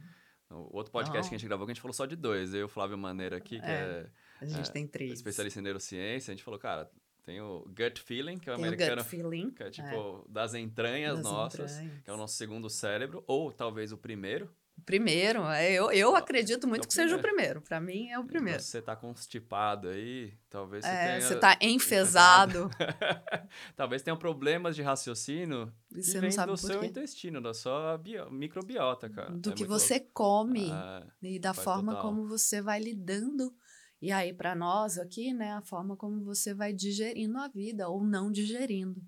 [0.51, 1.29] O outro podcast Não.
[1.29, 2.55] que a gente gravou, que a gente falou só de dois.
[2.55, 3.71] Eu e o Flávio Maneira aqui, que é.
[3.71, 5.13] é a gente é, tem três.
[5.15, 6.33] Especialista em neurociência.
[6.33, 6.91] A gente falou, cara,
[7.25, 9.01] tem o gut feeling, que é o tem americano.
[9.01, 9.51] O gut feeling.
[9.51, 10.33] Que é tipo é.
[10.33, 12.03] das entranhas das nossas, entranhas.
[12.03, 16.69] que é o nosso segundo cérebro, ou talvez o primeiro, Primeiro, é, eu, eu acredito
[16.69, 17.63] muito é que seja o primeiro.
[17.63, 18.59] Para mim é o primeiro.
[18.59, 21.21] Então, você tá constipado aí, talvez você é, tenha...
[21.21, 22.71] Você tá enfesado.
[23.75, 26.87] talvez tenha problemas de raciocínio e que vem do seu quê.
[26.87, 28.31] intestino, da sua bio...
[28.31, 29.31] microbiota, cara.
[29.31, 30.11] Do é que você louco.
[30.13, 32.11] come ah, e da forma total.
[32.11, 33.55] como você vai lidando.
[34.03, 38.05] E aí, para nós aqui, né, a forma como você vai digerindo a vida ou
[38.05, 39.03] não digerindo.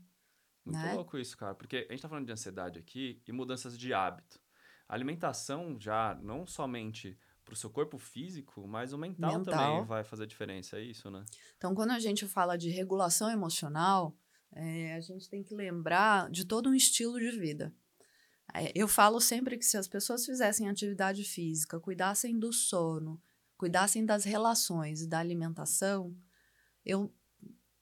[0.65, 0.95] Muito né?
[0.95, 4.41] louco isso, cara, porque a gente tá falando de ansiedade aqui e mudanças de hábito.
[4.89, 9.85] A alimentação já não somente para o seu corpo físico, mas o mental, mental, também
[9.87, 11.25] vai fazer diferença, é isso, né?
[11.57, 14.17] Então, quando a gente fala de regulação emocional,
[14.53, 17.73] é, a gente tem que lembrar de todo um estilo de vida.
[18.55, 23.21] É, eu falo sempre que se as pessoas fizessem atividade física, cuidassem do sono,
[23.57, 26.17] cuidassem das relações e da alimentação,
[26.85, 27.13] eu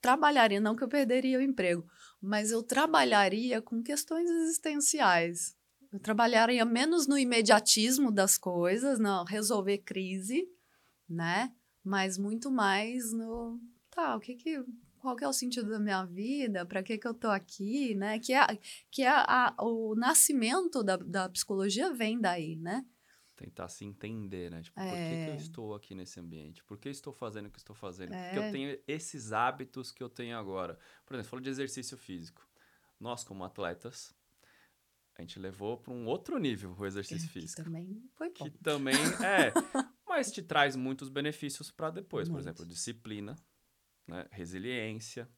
[0.01, 1.87] trabalharia, não que eu perderia o emprego,
[2.21, 5.54] mas eu trabalharia com questões existenciais,
[5.95, 10.45] eu trabalharia menos no imediatismo das coisas, não resolver crise,
[11.07, 11.53] né?
[11.81, 14.61] Mas muito mais no tá, o que que
[14.99, 16.65] qual que é o sentido da minha vida?
[16.65, 18.19] Para que que eu tô aqui, né?
[18.19, 18.45] Que é
[18.91, 22.85] que é a, o nascimento da, da psicologia vem daí, né?
[23.37, 24.63] Tentar se entender, né?
[24.63, 24.89] Tipo, é...
[24.89, 25.37] por que, que, eu é.
[25.37, 26.63] estou aqui nesse ambiente?
[26.65, 28.13] Por que eu estou fazendo o que estou fazendo?
[28.13, 28.31] É...
[28.31, 30.77] Porque eu tenho esses hábitos que eu tenho agora.
[31.05, 32.45] Por exemplo, falou de exercício físico.
[32.99, 34.13] Nós, como atletas,
[35.15, 37.63] a gente levou para um outro nível o exercício que físico.
[37.63, 38.45] também foi bom.
[38.45, 39.53] Que também é,
[40.07, 42.27] mas te traz muitos benefícios para depois.
[42.27, 42.43] Muito.
[42.43, 43.35] Por exemplo, disciplina,
[44.07, 44.27] né?
[44.31, 45.29] resiliência,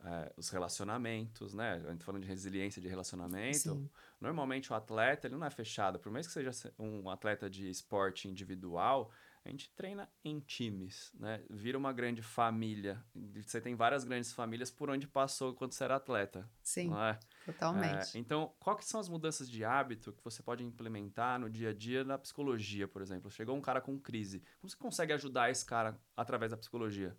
[0.00, 1.74] é, os relacionamentos, né?
[1.86, 3.58] A gente falando de resiliência de relacionamento.
[3.58, 3.90] Sim.
[4.20, 5.98] Normalmente o atleta ele não é fechado.
[5.98, 9.12] Por mais que seja um atleta de esporte individual,
[9.44, 11.44] a gente treina em times, né?
[11.50, 13.04] Vira uma grande família.
[13.14, 16.50] Você tem várias grandes famílias por onde passou quando você era atleta.
[16.62, 17.18] Sim, é?
[17.44, 18.16] Totalmente.
[18.16, 21.74] É, então, quais são as mudanças de hábito que você pode implementar no dia a
[21.74, 23.30] dia na psicologia, por exemplo?
[23.30, 24.42] Chegou um cara com crise.
[24.60, 27.16] Como você consegue ajudar esse cara através da psicologia?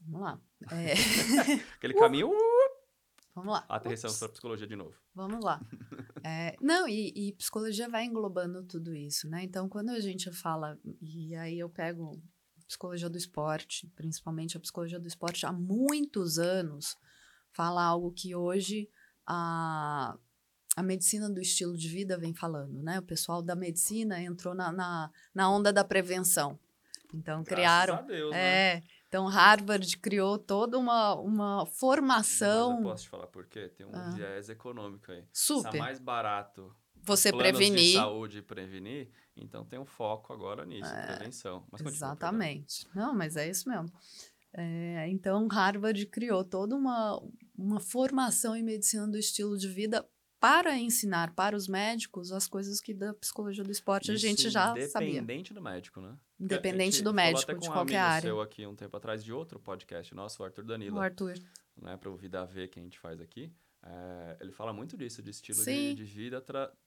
[0.00, 0.40] Vamos lá.
[0.70, 0.92] É...
[1.76, 2.30] Aquele caminho...
[2.30, 2.70] Uh!
[3.34, 3.64] Vamos lá.
[3.68, 4.94] Aterrissamos para psicologia de novo.
[5.14, 5.60] Vamos lá.
[6.22, 9.42] É, não, e, e, psicologia vai englobando tudo isso, né?
[9.42, 12.22] Então, quando a gente fala, e aí eu pego
[12.68, 16.94] psicologia do esporte, principalmente a psicologia do esporte, há muitos anos,
[17.52, 18.88] fala algo que hoje
[19.26, 20.16] a,
[20.76, 22.98] a medicina do estilo de vida vem falando, né?
[22.98, 26.58] O pessoal da medicina entrou na, na, na onda da prevenção.
[27.12, 27.94] Então, Graças criaram.
[27.94, 28.82] A Deus, é, né?
[29.08, 32.70] Então, Harvard criou toda uma, uma formação.
[32.70, 33.68] Mas eu posso te falar por quê?
[33.68, 34.10] Tem um ah.
[34.10, 35.24] viés econômico aí.
[35.32, 35.68] Super.
[35.68, 37.78] Está mais barato você prevenir.
[37.78, 41.64] de saúde prevenir, então tem um foco agora nisso, é, prevenção.
[41.70, 42.86] Mas exatamente.
[42.94, 43.90] Não, mas é isso mesmo.
[44.52, 47.22] É, então, Harvard criou toda uma,
[47.56, 50.06] uma formação em medicina do estilo de vida
[50.40, 54.48] para ensinar para os médicos as coisas que da psicologia do esporte Isso a gente
[54.48, 55.10] já sabia.
[55.10, 56.16] Independente do médico, né?
[56.40, 58.22] Independente do médico, de qualquer área.
[58.22, 60.96] seu aqui um tempo atrás de outro podcast nosso, o Arthur Danilo.
[60.96, 61.34] O Arthur.
[61.76, 63.52] Né, para o Vida V que a gente faz aqui.
[63.82, 66.42] É, ele fala muito disso, de estilo de, de, vida.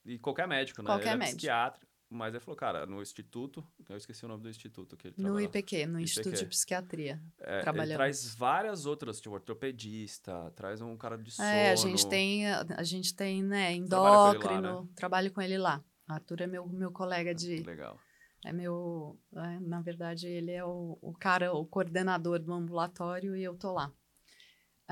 [0.06, 0.88] E qualquer médico, né?
[0.88, 1.38] Qualquer ele é médico.
[1.38, 1.88] psiquiatra.
[2.14, 5.42] Mas ele falou, cara, no instituto, eu esqueci o nome do instituto que ele No
[5.42, 6.04] IPQ, no IPQ.
[6.04, 7.20] Instituto de Psiquiatria.
[7.40, 7.90] É, trabalhando.
[7.90, 11.48] Ele traz várias outras, tipo ortopedista, traz um cara de sono.
[11.48, 14.88] É, a gente tem, a gente tem, né, endócrino, lá, né?
[14.96, 15.84] trabalho com ele lá.
[16.08, 17.64] Arthur é meu, meu colega ah, de...
[17.64, 18.00] Legal.
[18.46, 23.44] É meu, é, na verdade, ele é o, o cara, o coordenador do ambulatório e
[23.44, 23.92] eu tô lá.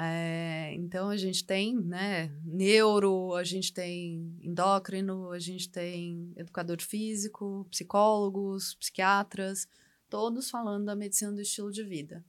[0.03, 6.81] É, então a gente tem né, neuro, a gente tem endócrino, a gente tem educador
[6.81, 9.67] físico, psicólogos, psiquiatras,
[10.09, 12.25] todos falando da medicina do estilo de vida,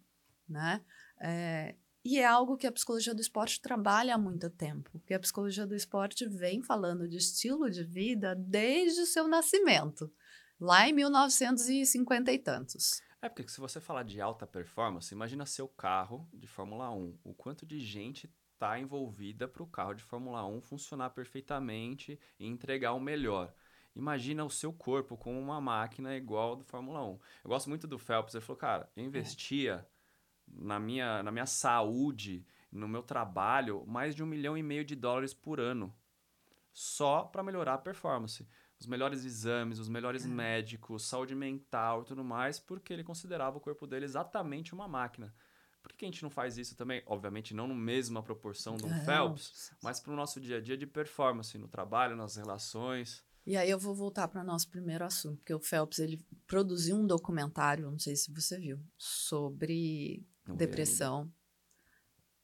[0.47, 0.85] né?
[1.19, 5.21] É, e é algo que a psicologia do esporte trabalha há muito tempo, porque a
[5.21, 10.13] psicologia do esporte vem falando de estilo de vida desde o seu nascimento,
[10.61, 13.01] lá em 1950 e tantos.
[13.25, 17.21] É porque se você falar de alta performance, imagina seu carro de Fórmula 1.
[17.23, 22.49] O quanto de gente está envolvida para o carro de Fórmula 1 funcionar perfeitamente e
[22.49, 23.55] entregar o melhor.
[23.95, 27.21] Imagina o seu corpo como uma máquina igual ao do Fórmula 1.
[27.45, 28.35] Eu gosto muito do Phelps.
[28.35, 29.87] Ele falou, cara, eu investia
[30.49, 34.97] na, minha, na minha saúde, no meu trabalho, mais de um milhão e meio de
[34.97, 35.95] dólares por ano.
[36.73, 38.49] Só para melhorar a performance
[38.83, 40.29] os melhores exames, os melhores é.
[40.29, 45.33] médicos, saúde mental e tudo mais, porque ele considerava o corpo dele exatamente uma máquina.
[45.81, 47.01] Por que a gente não faz isso também?
[47.07, 49.05] Obviamente não na mesma proporção do é.
[49.05, 53.25] Phelps, mas para o nosso dia a dia de performance, no trabalho, nas relações.
[53.47, 56.97] E aí eu vou voltar para o nosso primeiro assunto, porque o Phelps ele produziu
[56.97, 61.33] um documentário, não sei se você viu, sobre não depressão,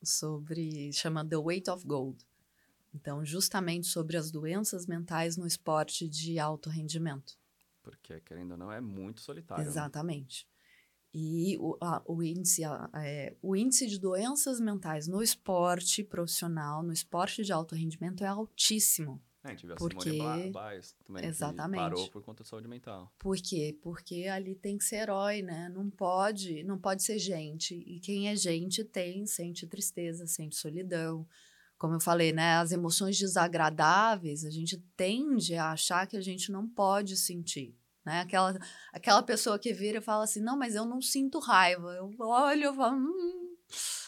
[0.03, 2.28] sobre chama The Weight of Gold.
[3.01, 7.39] Então, justamente sobre as doenças mentais no esporte de alto rendimento.
[7.83, 9.65] Porque, querendo ou não, é muito solitário.
[9.65, 9.71] né?
[9.71, 10.47] Exatamente.
[11.15, 16.83] E o, a- o, índice, a- é, o índice de doenças mentais no esporte profissional,
[16.83, 19.23] no esporte de alto rendimento, é altíssimo.
[19.43, 21.81] É, a gente viu a Porque- Simone Ba- Biles também, Exatamente.
[21.81, 23.11] parou por conta de saúde mental.
[23.19, 23.79] Por quê?
[23.81, 25.71] Porque ali tem que ser herói, né?
[25.71, 27.75] Não pode, não pode ser gente.
[27.75, 31.27] E quem é gente tem, sente tristeza, sente solidão.
[31.79, 32.57] Como eu falei, né?
[32.57, 37.75] As emoções desagradáveis, a gente tende a achar que a gente não pode sentir.
[38.05, 38.21] Né?
[38.21, 38.59] Aquela,
[38.93, 41.93] aquela pessoa que vira e fala assim, não, mas eu não sinto raiva.
[41.95, 43.57] Eu olho e falo, hum,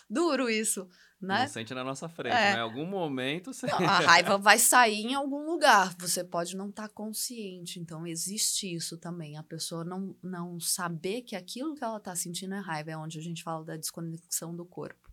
[0.08, 0.88] duro isso,
[1.20, 1.42] né?
[1.42, 2.54] Não sente na nossa frente, É.
[2.54, 2.56] né?
[2.56, 3.66] Em algum momento você...
[3.66, 5.94] Não, a raiva vai sair em algum lugar.
[5.98, 7.78] Você pode não estar consciente.
[7.78, 9.36] Então, existe isso também.
[9.36, 12.90] A pessoa não, não saber que aquilo que ela está sentindo é raiva.
[12.92, 15.09] É onde a gente fala da desconexão do corpo.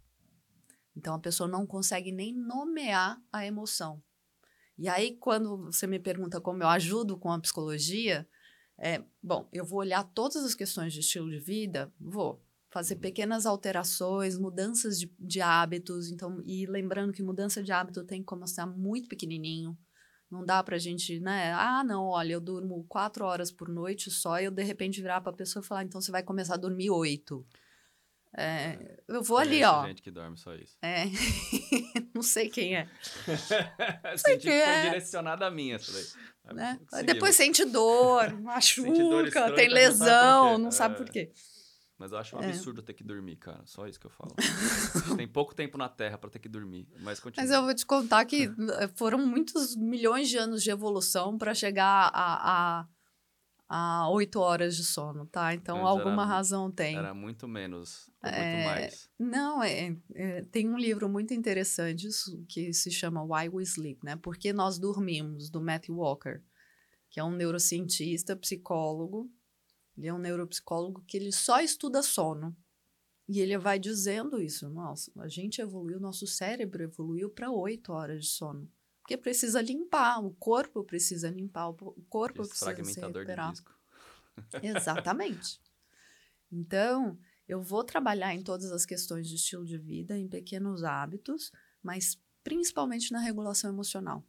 [0.98, 4.02] Então, a pessoa não consegue nem nomear a emoção.
[4.76, 8.28] E aí, quando você me pergunta como eu ajudo com a psicologia,
[8.80, 13.46] é, bom, eu vou olhar todas as questões de estilo de vida, vou fazer pequenas
[13.46, 16.10] alterações, mudanças de, de hábitos.
[16.10, 19.78] Então, e lembrando que mudança de hábito tem que começar muito pequenininho.
[20.30, 21.54] Não dá pra gente, né?
[21.54, 25.22] Ah, não, olha, eu durmo quatro horas por noite só e eu de repente virar
[25.22, 27.46] pra pessoa e falar, então você vai começar a dormir oito.
[28.40, 29.88] É, eu vou ali, Conheço ó.
[29.88, 30.78] gente que dorme só isso.
[30.82, 31.06] É.
[32.14, 32.88] não sei quem é.
[34.16, 34.82] Senti que que foi é.
[34.84, 36.56] direcionada a mim essa daí.
[36.56, 36.80] né?
[36.90, 37.06] Seguimos.
[37.14, 40.98] Depois sente dor, dor machuca, tem não sabe por lesão, não sabe É.
[40.98, 41.32] por quê.
[42.00, 42.46] Mas eu acho um É.
[42.50, 43.64] absurdo ter que dormir, cara.
[43.66, 44.36] Só isso que eu falo.
[44.38, 46.88] A gente tem pouco tempo na Terra pra ter que dormir.
[47.00, 47.44] Mas continua.
[47.44, 48.52] Mas eu vou te contar que
[48.96, 52.88] foram muitos milhões de anos de evolução para chegar a, a,
[53.70, 55.54] a oito horas de sono, tá?
[55.54, 56.96] Então, Antes alguma era- razão tem.
[56.98, 59.10] Era muito menos, É, muito mais.
[59.20, 62.08] Não, é, é, tem um livro muito interessante
[62.48, 64.16] que se chama Why We Sleep, né?
[64.16, 66.42] Por que nós dormimos, do Matthew Walker,
[67.10, 69.30] que é um neurocientista, psicólogo.
[69.98, 72.56] Ele é um neuropsicólogo que ele só estuda sono.
[73.28, 74.70] E ele vai dizendo isso.
[74.70, 78.72] Nossa, a gente evoluiu, nosso cérebro evoluiu para oito horas de sono.
[79.08, 83.14] Porque precisa limpar, o corpo precisa limpar, o po- o corpo Esse precisa se fragmentador
[83.14, 83.52] de recuperar.
[83.52, 83.72] disco.
[84.62, 85.62] Exatamente.
[86.52, 87.18] Então,
[87.48, 92.22] eu vou trabalhar em todas as questões de estilo de vida, em pequenos hábitos, mas
[92.44, 94.26] principalmente na regulação emocional.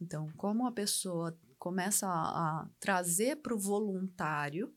[0.00, 4.72] Então, como a pessoa começa a, a trazer para o voluntário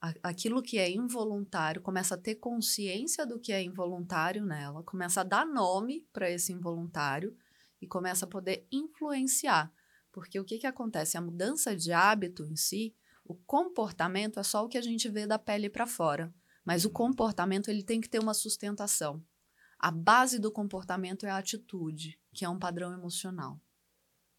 [0.00, 5.22] a- aquilo que é involuntário, começa a ter consciência do que é involuntário nela, começa
[5.22, 7.36] a dar nome para esse involuntário
[7.80, 9.72] e começa a poder influenciar.
[10.12, 11.16] Porque o que, que acontece?
[11.16, 15.26] A mudança de hábito em si, o comportamento é só o que a gente vê
[15.26, 16.32] da pele para fora.
[16.64, 19.22] Mas o comportamento ele tem que ter uma sustentação.
[19.78, 23.60] A base do comportamento é a atitude, que é um padrão emocional.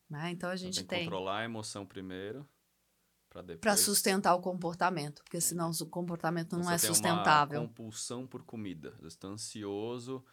[0.09, 0.31] Né?
[0.31, 2.47] Então a Então, gente tem que tem controlar a emoção primeiro,
[3.29, 3.61] pra depois...
[3.61, 7.61] para sustentar o comportamento, porque senão o comportamento não Você é tem sustentável.
[7.61, 8.95] uma compulsão por comida.
[8.99, 10.25] Eu estou ansioso,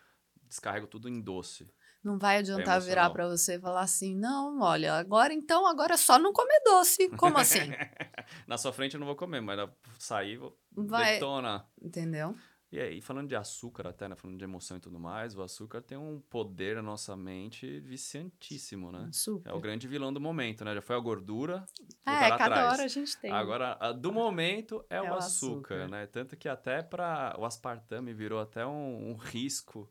[0.48, 1.70] descarrego tudo em doce.
[2.02, 3.12] Não vai adiantar virar emocional.
[3.12, 7.08] para você e falar assim: "Não, olha, agora então, agora é só não comer doce".
[7.16, 7.70] Como assim?
[8.46, 11.66] Na sua frente eu não vou comer, mas sair, vou Vai, detona.
[11.82, 12.34] entendeu?
[12.70, 14.16] E aí, falando de açúcar até, né?
[14.16, 18.90] Falando de emoção e tudo mais, o açúcar tem um poder na nossa mente viciantíssimo,
[18.90, 19.08] né?
[19.12, 19.50] Super.
[19.50, 20.74] É o grande vilão do momento, né?
[20.74, 21.64] Já foi a gordura,
[22.04, 22.72] É, cada atrás.
[22.72, 23.30] hora a gente tem.
[23.32, 25.88] Agora, a do momento é, É o o açúcar, açúcar.
[25.88, 26.06] né?
[26.08, 29.88] Tanto que até para o aspartame virou até um, um risco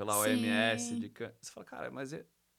[0.00, 0.20] pela Sim.
[0.20, 0.96] OMS.
[0.96, 1.32] De can...
[1.40, 2.12] Você fala, cara, mas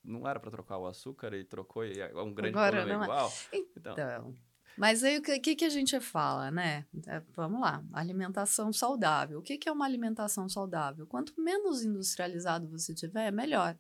[0.04, 3.06] não era para trocar o açúcar e trocou e é um grande Agora problema é.
[3.06, 3.34] igual?
[3.54, 4.36] Então, Então,
[4.78, 6.86] mas aí o que, que, a gente fala, né?
[7.06, 9.40] É, vamos lá, alimentação saudável.
[9.40, 11.06] O que, que é uma alimentação saudável?
[11.06, 13.78] Quanto menos industrializado você tiver, melhor.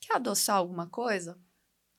[0.00, 1.38] Quer adoçar alguma coisa?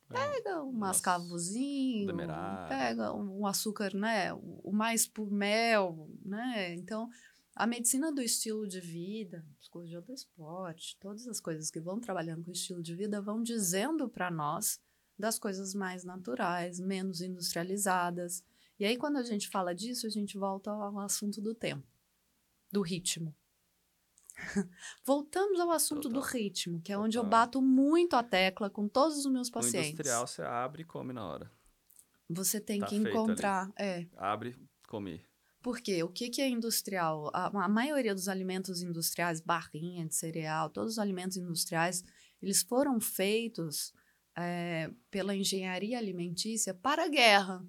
[0.10, 2.68] é, Pega um mascavozinho, demerara.
[2.68, 4.34] pega um açúcar, né?
[4.34, 6.74] O mais por mel, né?
[6.74, 7.08] Então,
[7.56, 12.44] a medicina do estilo de vida, psicologia do esporte, todas as coisas que vão trabalhando
[12.44, 14.80] com o estilo de vida vão dizendo para nós
[15.18, 18.44] das coisas mais naturais, menos industrializadas.
[18.80, 21.86] E aí, quando a gente fala disso, a gente volta ao assunto do tempo,
[22.72, 23.36] do ritmo.
[25.06, 26.32] Voltamos ao assunto do Total.
[26.34, 27.40] ritmo, que é onde eu Total.
[27.40, 29.92] bato muito a tecla com todos os meus no pacientes.
[29.92, 31.52] industrial você abre e come na hora.
[32.30, 33.10] Você tem Tá que ali.
[33.10, 33.72] encontrar.
[33.78, 34.08] É.
[34.16, 35.24] Abre, come.
[35.62, 37.30] Porque o que, que é industrial?
[37.34, 42.04] A, a maioria dos alimentos industriais, barrinha de cereal, todos os alimentos industriais,
[42.42, 43.94] eles foram feitos
[44.36, 47.64] é, pela engenharia alimentícia para a guerra.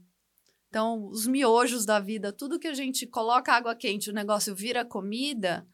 [0.69, 4.87] Então, os miojos da vida, tudo que a gente coloca água quente, o negócio vira
[4.87, 5.67] comida,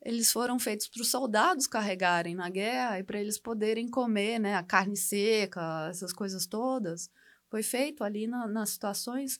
[0.00, 4.54] eles foram feitos para os soldados carregarem na guerra e para eles poderem comer, né,
[4.54, 7.10] a carne seca, essas coisas todas.
[7.50, 9.38] Foi feito ali na, nas situações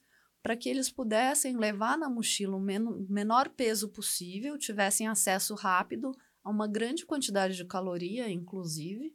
[0.48, 6.10] para que eles pudessem levar na mochila o men menor peso possível, tivessem acesso rápido
[6.42, 9.14] a uma grande quantidade de caloria, inclusive,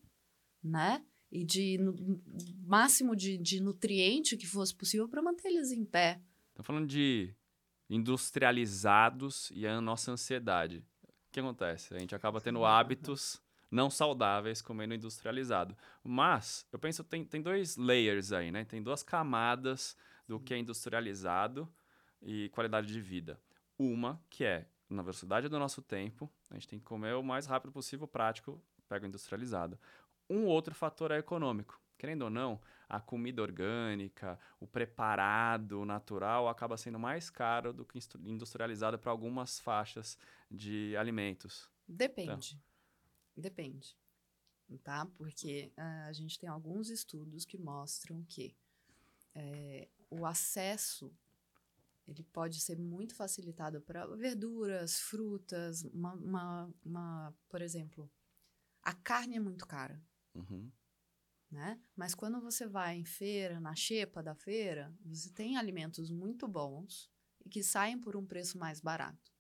[0.64, 1.04] né?
[1.32, 1.80] E de
[2.68, 6.22] máximo de, de nutriente que fosse possível para manter eles em pé.
[6.50, 7.34] Estamos falando de
[7.90, 10.86] industrializados e a nossa ansiedade
[11.32, 11.96] que acontece?
[11.96, 15.76] A gente acaba tendo hábitos não saudáveis comendo industrializado.
[16.04, 18.66] Mas, eu penso, tem, tem dois layers aí, né?
[18.66, 19.98] Tem duas camadas
[20.28, 21.72] do que é industrializado
[22.22, 23.40] e qualidade de vida.
[23.78, 27.46] Uma, que é na velocidade do nosso tempo, a gente tem que comer o mais
[27.46, 29.80] rápido possível, prático, pega o industrializado.
[30.30, 31.82] Um outro fator é econômico.
[31.98, 32.60] Querendo ou não,
[32.90, 39.60] a comida orgânica, o preparado natural acaba sendo mais caro do que industrializado para algumas
[39.60, 40.18] faixas
[40.50, 41.70] de alimentos.
[41.88, 42.56] Depende.
[42.56, 42.62] Então.
[43.36, 43.98] Depende.
[44.84, 45.06] Tá?
[45.16, 48.56] Porque uh, a gente tem alguns estudos que mostram que
[49.36, 51.14] é, o acesso
[52.08, 58.12] ele pode ser muito facilitado para verduras, frutas, uma, uma, uma, por exemplo,
[58.82, 60.02] a carne é muito cara.
[60.36, 60.70] Uhum
[61.54, 61.80] né?
[61.96, 67.12] Mas quando você vai em feira, na xepa da feira, você tem alimentos muito bons
[67.46, 69.32] e que saem por um preço mais barato,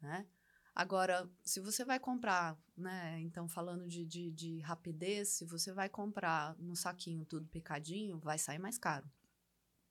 [0.00, 0.26] né?
[0.74, 3.20] Agora, se você vai comprar, né?
[3.20, 8.38] Então, falando de, de, de rapidez, se você vai comprar no saquinho tudo picadinho, vai
[8.38, 9.10] sair mais caro.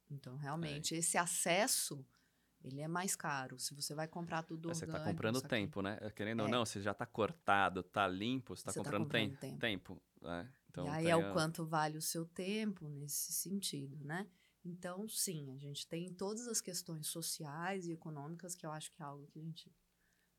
[0.10, 0.97] Então, realmente, é.
[0.97, 2.05] esse acesso
[2.64, 3.57] ele é mais caro.
[3.57, 5.97] Se você vai comprar tudo é, Você está comprando tempo, né?
[6.16, 6.43] Querendo é.
[6.43, 9.60] ou não, você já está cortado, está limpo, você está comprando, tá comprando tempo.
[9.60, 10.51] tempo né?
[10.70, 14.28] Então, e aí é o quanto vale o seu tempo nesse sentido, né?
[14.64, 19.01] Então, sim, a gente tem todas as questões sociais e econômicas que eu acho que
[19.01, 19.74] é algo que a gente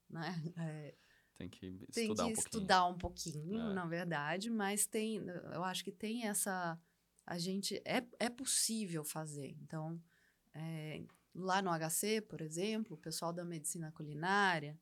[0.09, 0.23] né,
[0.59, 0.95] é,
[1.37, 2.33] tem que estudar tem que um pouquinho.
[2.35, 3.75] estudar um pouquinho, é.
[3.75, 5.17] na verdade, mas tem,
[5.53, 6.79] eu acho que tem essa,
[7.31, 9.57] a gente é, é possível fazer.
[9.63, 10.03] Então,
[10.53, 11.01] é,
[11.33, 14.77] lá no HC, por exemplo, o pessoal da medicina culinária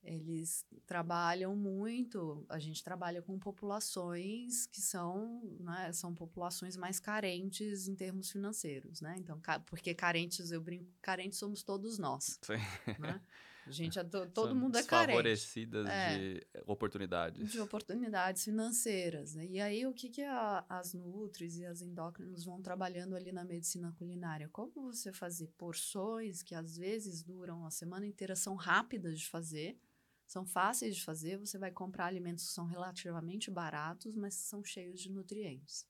[0.00, 7.88] eles trabalham muito, a gente trabalha com populações que são, né, são populações mais carentes
[7.88, 9.16] em termos financeiros, né?
[9.18, 12.38] Então, porque carentes, eu brinco, carentes somos todos nós.
[12.42, 12.54] Sim.
[12.98, 13.20] Né?
[13.68, 13.98] A gente
[14.32, 15.16] todo são mundo é carente.
[15.16, 17.50] Favorecidas é, de oportunidades.
[17.50, 19.34] De oportunidades financeiras.
[19.34, 19.46] Né?
[19.46, 23.44] E aí, o que, que a, as nutris e as endócrinos vão trabalhando ali na
[23.44, 24.48] medicina culinária?
[24.48, 29.78] Como você fazer porções que às vezes duram a semana inteira, são rápidas de fazer,
[30.26, 35.00] são fáceis de fazer, você vai comprar alimentos que são relativamente baratos, mas são cheios
[35.00, 35.86] de nutrientes.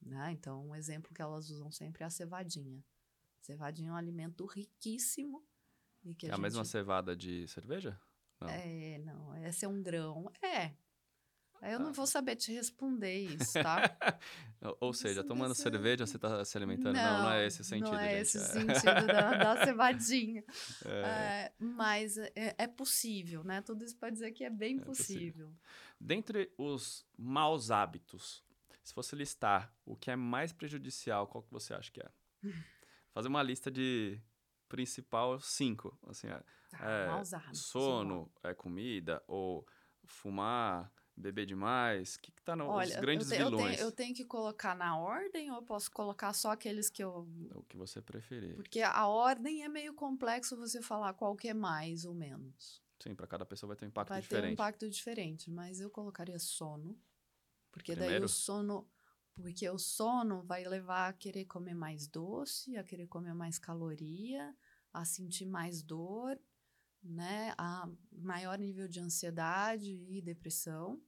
[0.00, 0.32] Né?
[0.32, 2.82] Então, um exemplo que elas usam sempre é a cevadinha.
[3.42, 5.44] Cevadinha é um alimento riquíssimo.
[6.04, 6.42] E que é a, a gente...
[6.42, 7.98] mesma cevada de cerveja?
[8.40, 8.48] Não.
[8.48, 9.44] É, não.
[9.44, 10.32] Esse é um grão.
[10.42, 10.72] É,
[11.62, 13.82] eu não vou saber te responder isso, tá?
[14.80, 16.94] Ou seja, tomando cerveja você está se alimentando.
[16.94, 18.22] Não, não, não, é esse sentido, Não é gente.
[18.22, 18.40] esse é.
[18.40, 20.44] sentido da, da cevadinha.
[20.84, 21.00] É.
[21.02, 23.60] É, mas é, é, possível, né?
[23.60, 25.48] Tudo isso para dizer que é bem é possível.
[25.48, 25.54] possível.
[26.00, 28.42] Dentre os maus hábitos,
[28.82, 32.10] se fosse listar o que é mais prejudicial, qual que você acha que é?
[33.12, 34.20] Fazer uma lista de
[34.70, 35.98] principal cinco.
[36.06, 36.42] Assim, é,
[36.72, 37.66] ah, maus hábitos.
[37.66, 39.66] Sono, é comida, ou
[40.06, 42.14] fumar beber demais?
[42.14, 43.62] O que, que tá nos Olha, grandes eu te, vilões?
[43.62, 47.02] Eu tenho, eu tenho, que colocar na ordem ou eu posso colocar só aqueles que
[47.02, 47.28] eu.
[47.54, 48.54] O que você preferir.
[48.54, 52.80] Porque a ordem é meio complexo você falar qual que é mais ou menos.
[53.02, 54.40] Sim, para cada pessoa vai ter um impacto vai diferente.
[54.40, 56.98] Vai ter um impacto diferente, mas eu colocaria sono.
[57.72, 58.20] Porque Primeiro?
[58.20, 58.88] daí o sono.
[59.40, 64.54] Porque o sono vai levar a querer comer mais doce, a querer comer mais caloria,
[64.92, 66.38] a sentir mais dor,
[67.02, 67.54] né?
[67.56, 71.00] A maior nível de ansiedade e depressão.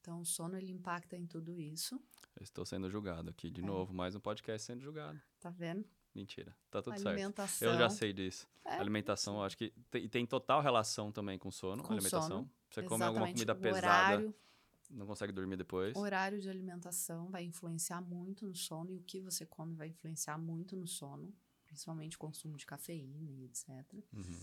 [0.00, 1.96] Então, o sono ele impacta em tudo isso.
[2.36, 3.64] Eu estou sendo julgado aqui de é.
[3.64, 5.20] novo, mais um podcast sendo julgado.
[5.40, 5.84] Tá vendo?
[6.14, 7.58] Mentira, tá tudo alimentação.
[7.58, 7.72] certo.
[7.72, 8.46] Eu já sei disso.
[8.64, 8.76] É.
[8.76, 12.28] Alimentação, acho que tem, tem, total relação também com sono, com alimentação.
[12.28, 12.50] Sono.
[12.68, 12.88] Você Exatamente.
[12.88, 14.34] come alguma comida o pesada, horário,
[14.92, 15.96] não consegue dormir depois.
[15.96, 20.38] Horário de alimentação vai influenciar muito no sono e o que você come vai influenciar
[20.38, 21.34] muito no sono,
[21.66, 23.68] principalmente o consumo de cafeína e etc.
[24.12, 24.40] Uhum.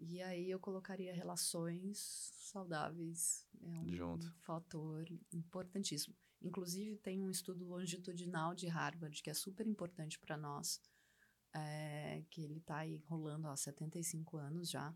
[0.00, 1.98] E aí eu colocaria relações
[2.34, 3.46] saudáveis.
[3.60, 4.32] É um Junto.
[4.40, 6.14] fator importantíssimo.
[6.40, 10.80] Inclusive, tem um estudo longitudinal de Harvard que é super importante para nós,
[11.52, 14.94] é, que ele está aí rolando há 75 anos já,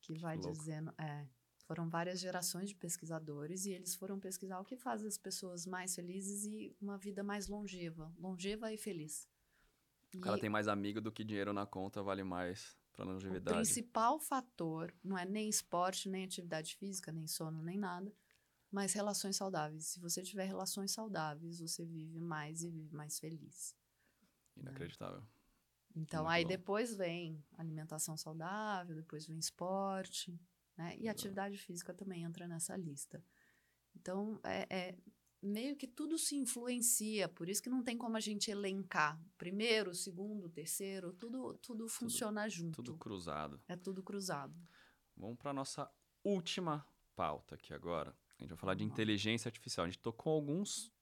[0.00, 0.52] que vai Louco.
[0.52, 0.94] dizendo.
[0.96, 1.26] É,
[1.64, 5.94] foram várias gerações de pesquisadores e eles foram pesquisar o que faz as pessoas mais
[5.94, 9.28] felizes e uma vida mais longeva, longeva e feliz.
[10.14, 13.56] O cara tem mais amigo do que dinheiro na conta, vale mais Para O longevidade.
[13.56, 18.12] principal fator não é nem esporte, nem atividade física, nem sono, nem nada,
[18.70, 19.86] mas relações saudáveis.
[19.86, 23.74] Se você tiver relações saudáveis, você vive mais e vive mais feliz.
[24.56, 25.22] Inacreditável.
[25.96, 26.48] Então, Muito aí bom.
[26.48, 30.38] depois vem alimentação saudável, depois vem esporte,
[30.76, 30.96] né?
[30.98, 33.22] E atividade física também entra nessa lista.
[33.94, 34.98] Então, é, é
[35.44, 39.20] meio que tudo se influencia, por isso que não tem como a gente elencar.
[39.36, 42.82] Primeiro, segundo, terceiro, tudo, tudo funciona junto.
[42.82, 43.60] Tudo cruzado.
[43.68, 44.54] É tudo cruzado.
[45.16, 45.90] Vamos para nossa
[46.24, 48.16] última pauta aqui agora.
[48.38, 49.84] A gente vai falar de inteligência artificial.
[49.84, 50.92] A gente tocou alguns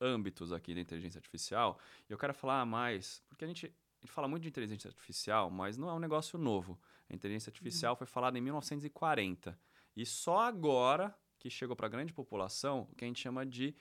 [0.00, 3.74] âmbitos aqui da inteligência artificial e eu quero falar mais, porque a gente,
[4.06, 6.78] gente fala muito de inteligência artificial, mas não é um negócio novo.
[7.08, 9.58] A inteligência artificial foi falada em 1940
[9.96, 13.74] e só agora que chegou para a grande população o que a gente chama de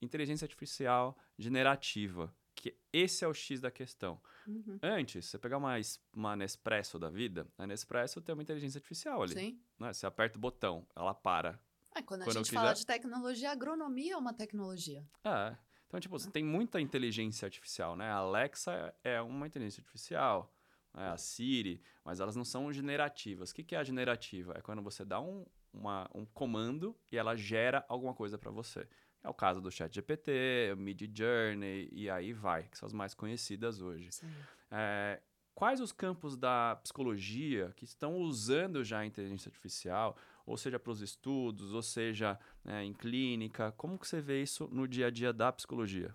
[0.00, 4.20] inteligência artificial generativa, que esse é o X da questão.
[4.46, 4.78] Uhum.
[4.82, 5.74] Antes, você pegar uma,
[6.14, 9.34] uma Nespresso da vida, a Nespresso tem uma inteligência artificial ali.
[9.34, 9.60] Sim.
[9.78, 9.92] né?
[9.92, 11.58] Você aperta o botão, ela para.
[11.94, 12.80] É, quando a Quando eu gente fala quiser.
[12.80, 15.08] de tecnologia, agronomia é uma tecnologia.
[15.24, 15.56] É.
[15.86, 18.10] Então, tipo, você tem muita inteligência artificial, né?
[18.10, 20.52] A Alexa é uma inteligência artificial,
[20.92, 21.08] né?
[21.10, 23.50] a Siri, mas elas não são generativas.
[23.50, 24.54] O que, é a generativa?
[24.56, 28.88] É quando você dá um, uma- um comando e ela gera alguma coisa para você.
[29.22, 33.14] É o caso do ChatGPT, o Mid Journey e aí vai, que são as mais
[33.14, 34.10] conhecidas hoje.
[34.12, 34.32] Sim.
[34.70, 35.20] É,
[35.54, 40.16] quais os campos da psicologia que estão usando já a inteligência artificial,
[40.46, 43.72] ou seja, para os estudos, ou seja, né, em clínica?
[43.72, 46.14] Como que você vê isso no dia a dia da psicologia?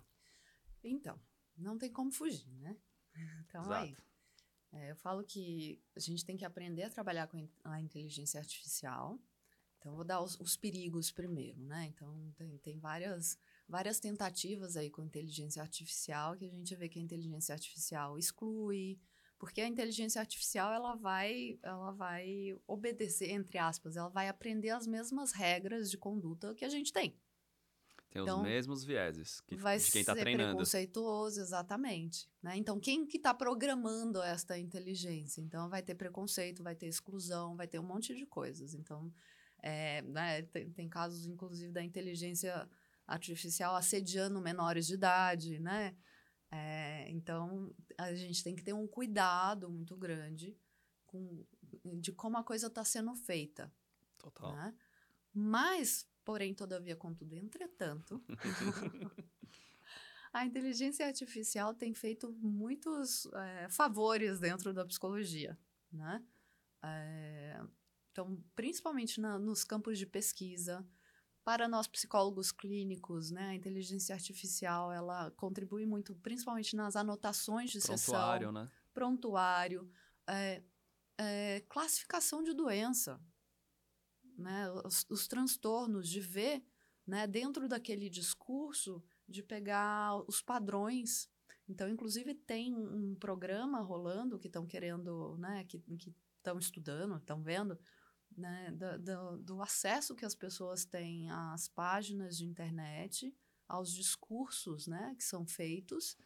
[0.81, 1.19] Então,
[1.57, 2.77] não tem como fugir, né?
[3.45, 3.89] Então, aí.
[3.89, 4.11] Exato.
[4.73, 9.19] É, eu falo que a gente tem que aprender a trabalhar com a inteligência artificial.
[9.77, 11.87] Então, vou dar os, os perigos primeiro, né?
[11.87, 16.99] Então, tem, tem várias, várias tentativas aí com inteligência artificial que a gente vê que
[16.99, 18.97] a inteligência artificial exclui,
[19.41, 24.85] porque a inteligência artificial ela vai, ela vai obedecer, entre aspas, ela vai aprender as
[24.85, 27.19] mesmas regras de conduta que a gente tem.
[28.11, 30.51] Tem Então, os mesmos vieses que, vai de quem está ser treinando.
[30.51, 32.29] preconceituoso, exatamente.
[32.39, 32.55] Né?
[32.55, 35.41] Então, quem que está programando esta inteligência?
[35.41, 38.75] Então, vai ter preconceito, vai ter exclusão, vai ter um monte de coisas.
[38.75, 39.11] Então,
[39.63, 42.69] é, né, tem, tem casos, inclusive, da inteligência
[43.07, 45.95] artificial assediando menores de idade, né?
[46.51, 50.57] É, então, a gente tem que ter um cuidado muito grande
[51.07, 51.45] com,
[51.85, 53.73] de como a coisa está sendo feita.
[54.17, 54.53] Total.
[54.53, 54.75] Né?
[55.33, 58.21] Mas, porém, todavia, contudo, entretanto,
[60.33, 65.57] a inteligência artificial tem feito muitos é, favores dentro da psicologia,
[65.91, 66.23] né?
[66.83, 67.61] É,
[68.11, 70.85] então, principalmente na- nos campos de pesquisa,
[71.43, 77.81] para nós psicólogos clínicos, né, a inteligência artificial ela contribui muito, principalmente nas anotações de
[77.81, 78.71] sessão Prontuário, né?
[78.93, 79.91] prontuário,
[80.27, 80.63] é,
[81.17, 83.19] é, classificação de doença,
[84.37, 84.69] né?
[84.85, 86.63] os, os transtornos, de ver
[87.05, 91.29] né, dentro daquele discurso, de pegar os padrões.
[91.67, 95.81] Então, inclusive, tem um programa rolando que estão querendo, né, que
[96.37, 97.77] estão estudando, estão vendo,
[98.37, 103.35] né, do, do, do acesso que as pessoas têm às páginas de internet,
[103.67, 106.17] aos discursos né, que são feitos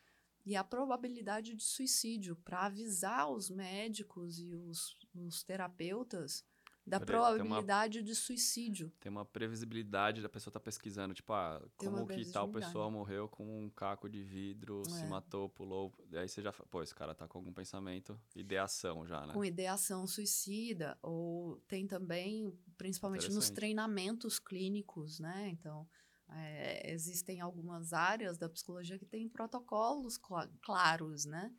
[0.46, 2.36] e a probabilidade de suicídio.
[2.38, 6.44] Para avisar os médicos e os, os terapeutas
[6.86, 8.92] da Peraí, tem uma- probabilidade de suicídio.
[9.00, 13.28] Tem uma previsibilidade da pessoa estar pesquisando, tipo, ah, Tem como que tal pessoa morreu
[13.28, 15.08] com um caco de vidro, se É.
[15.08, 15.92] matou, pulou.
[16.14, 19.34] Aí você já fala, pô, esse cara tá com algum pensamento, ideação já, né?
[19.34, 25.50] com ideação suicida, ou tem também, principalmente nos treinamentos clínicos, né?
[25.50, 25.88] Então,
[26.30, 31.52] é, existem algumas áreas da psicologia que têm protocolos cla- claros, né?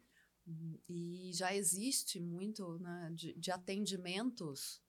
[0.89, 4.81] E já existe muito né, de, de atendimentos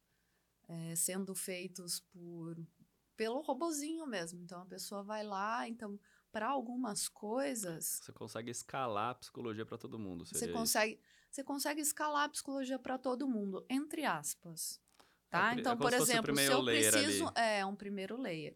[0.67, 2.57] é, sendo feitos por
[3.15, 4.39] pelo robozinho mesmo.
[4.43, 5.99] Então, a pessoa vai lá, então,
[6.31, 10.23] para algumas coisas, Você consegue escalar a psicologia para todo mundo.
[10.23, 11.01] você consegue,
[11.31, 14.79] você consegue escalar a psicologia para todo mundo, entre aspas.
[15.29, 15.49] Tá?
[15.51, 17.27] É, é então, como por exemplo, se eu preciso.
[17.29, 17.33] ali.
[17.35, 18.55] É, um primeiro layer.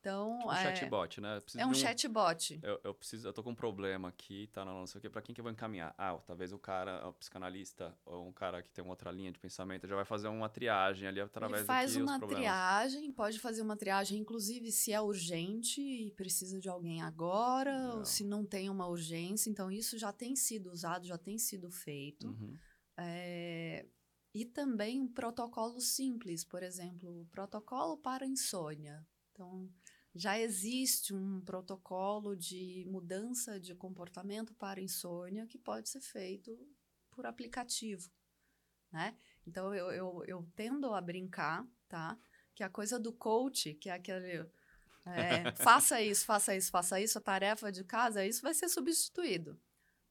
[0.00, 1.38] Então, Tipo um é, chatbot, né?
[1.58, 2.58] É um de chatbot.
[2.62, 4.64] Eu, eu preciso, eu tô com um problema aqui, tá?
[4.64, 5.10] Não, não sei o quê.
[5.10, 5.94] Pra quem que eu vou encaminhar?
[5.98, 9.38] Ah, talvez o cara, o psicanalista, ou um cara que tem uma outra linha de
[9.38, 13.76] pensamento, já vai fazer uma triagem ali através Ele faz uma triagem, pode fazer uma
[13.76, 17.98] triagem, inclusive se é urgente e precisa de alguém agora, Legal.
[17.98, 19.50] ou se não tem uma urgência.
[19.50, 22.28] Então, isso já tem sido usado, já tem sido feito.
[22.28, 22.56] Uhum.
[22.96, 23.84] É,
[24.32, 29.06] e também protocolos simples, por exemplo, protocolo para insônia.
[29.32, 29.70] Então,
[30.14, 36.58] já existe um protocolo de mudança de comportamento para insônia que pode ser feito
[37.10, 38.10] por aplicativo.
[38.92, 39.16] né?
[39.46, 42.18] Então, eu, eu, eu tendo a brincar, tá?
[42.54, 44.46] Que a coisa do coach, que é aquele...
[45.06, 49.60] É, faça isso, faça isso, faça isso, a tarefa de casa, isso vai ser substituído.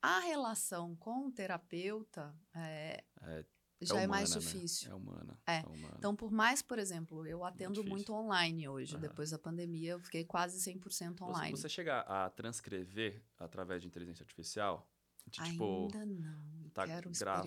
[0.02, 3.46] A relação com o terapeuta é, É,
[3.86, 4.52] já é é mais humana, né?
[4.54, 4.92] difícil.
[4.92, 5.40] É humana.
[5.48, 5.60] É.
[5.66, 5.96] humana.
[5.98, 7.90] Então, por mais, por exemplo, eu atendo difícil.
[7.90, 8.94] muito online hoje.
[8.96, 9.02] Aham.
[9.02, 11.52] Depois da pandemia, eu fiquei quase 100% Você- online.
[11.58, 14.88] Você chega a transcrever através de inteligência artificial?
[15.28, 16.49] De, tipo, Ainda não.
[16.70, 17.42] Tá, Quero gravar-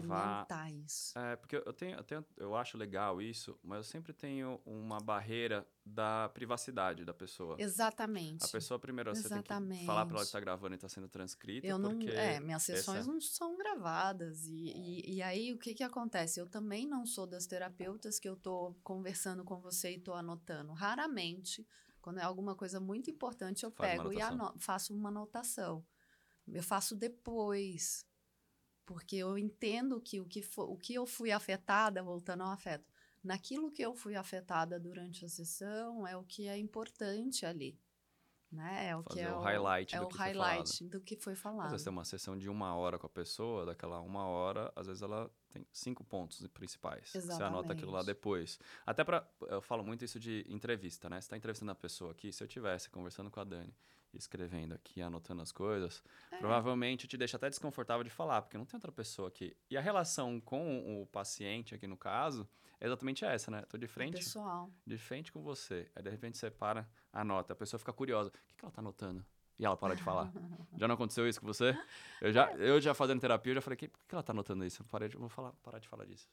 [0.45, 1.18] experimentar isso.
[1.18, 4.99] É, porque eu tenho, eu tenho, eu acho legal isso, mas eu sempre tenho uma
[5.01, 7.57] barreira da privacidade da pessoa.
[7.59, 8.45] Exatamente.
[8.45, 10.33] A pessoa primeiro você tem que falar pra ela que Exatamente.
[10.33, 14.47] tá gravando e tá sendo transcrito, Eu não, é, minhas sessões essa- não são gravadas.
[14.47, 16.41] E, e, e aí, o que que acontece?
[16.41, 20.73] Eu também não sou das terapeutas que eu tô conversando com você e tô anotando.
[20.73, 21.66] Raramente,
[22.01, 24.59] quando é alguma coisa muito importante, eu Faz pego e anotação.
[24.61, 25.85] faço uma anotação.
[26.47, 28.05] Eu faço depois.
[28.85, 32.85] Porque eu entendo que o que, fo- o que eu fui afetada, voltando ao afeto,
[33.22, 37.78] naquilo que eu fui afetada durante a sessão é o que é importante ali.
[38.51, 38.91] Né?
[38.91, 41.16] É o que Fazer é o highlight é do o que foi highlight do que
[41.16, 41.70] foi Às falado.
[41.70, 45.01] vezes tem uma sessão de uma hora com a pessoa, daquela uma hora, às vezes
[45.01, 47.11] ela tem cinco pontos principais.
[47.12, 48.16] Você anota aquilo lá Exatamente.
[48.18, 48.59] depois.
[48.85, 49.26] Até pra.
[49.49, 51.18] Eu falo muito isso de entrevista, né?
[51.18, 53.74] Você tá entrevistando a pessoa aqui, se eu tivesse conversando com a Dani,
[54.15, 56.39] escrevendo aqui, anotando as coisas, É.
[56.39, 59.57] provavelmente te deixa até desconfortável de falar, porque não tem outra pessoa aqui.
[59.71, 62.49] E a relação com o paciente, aqui no caso,
[62.81, 63.63] é exatamente essa, né?
[63.69, 64.71] Tô de frente Pessoal.
[64.87, 65.91] de frente com você.
[65.95, 67.53] Aí de repente você para, anota.
[67.53, 68.29] A pessoa fica curiosa.
[68.29, 69.25] O que, que ela tá anotando?
[69.59, 70.33] E ela para de falar.
[70.77, 71.79] já não aconteceu isso com você?
[72.21, 74.33] Eu já, eu já fazendo terapia, eu já falei, "Que- por que, que ela tá
[74.33, 74.83] anotando isso?
[74.83, 76.29] Eu, parei de- vou falar, parar de falar disso.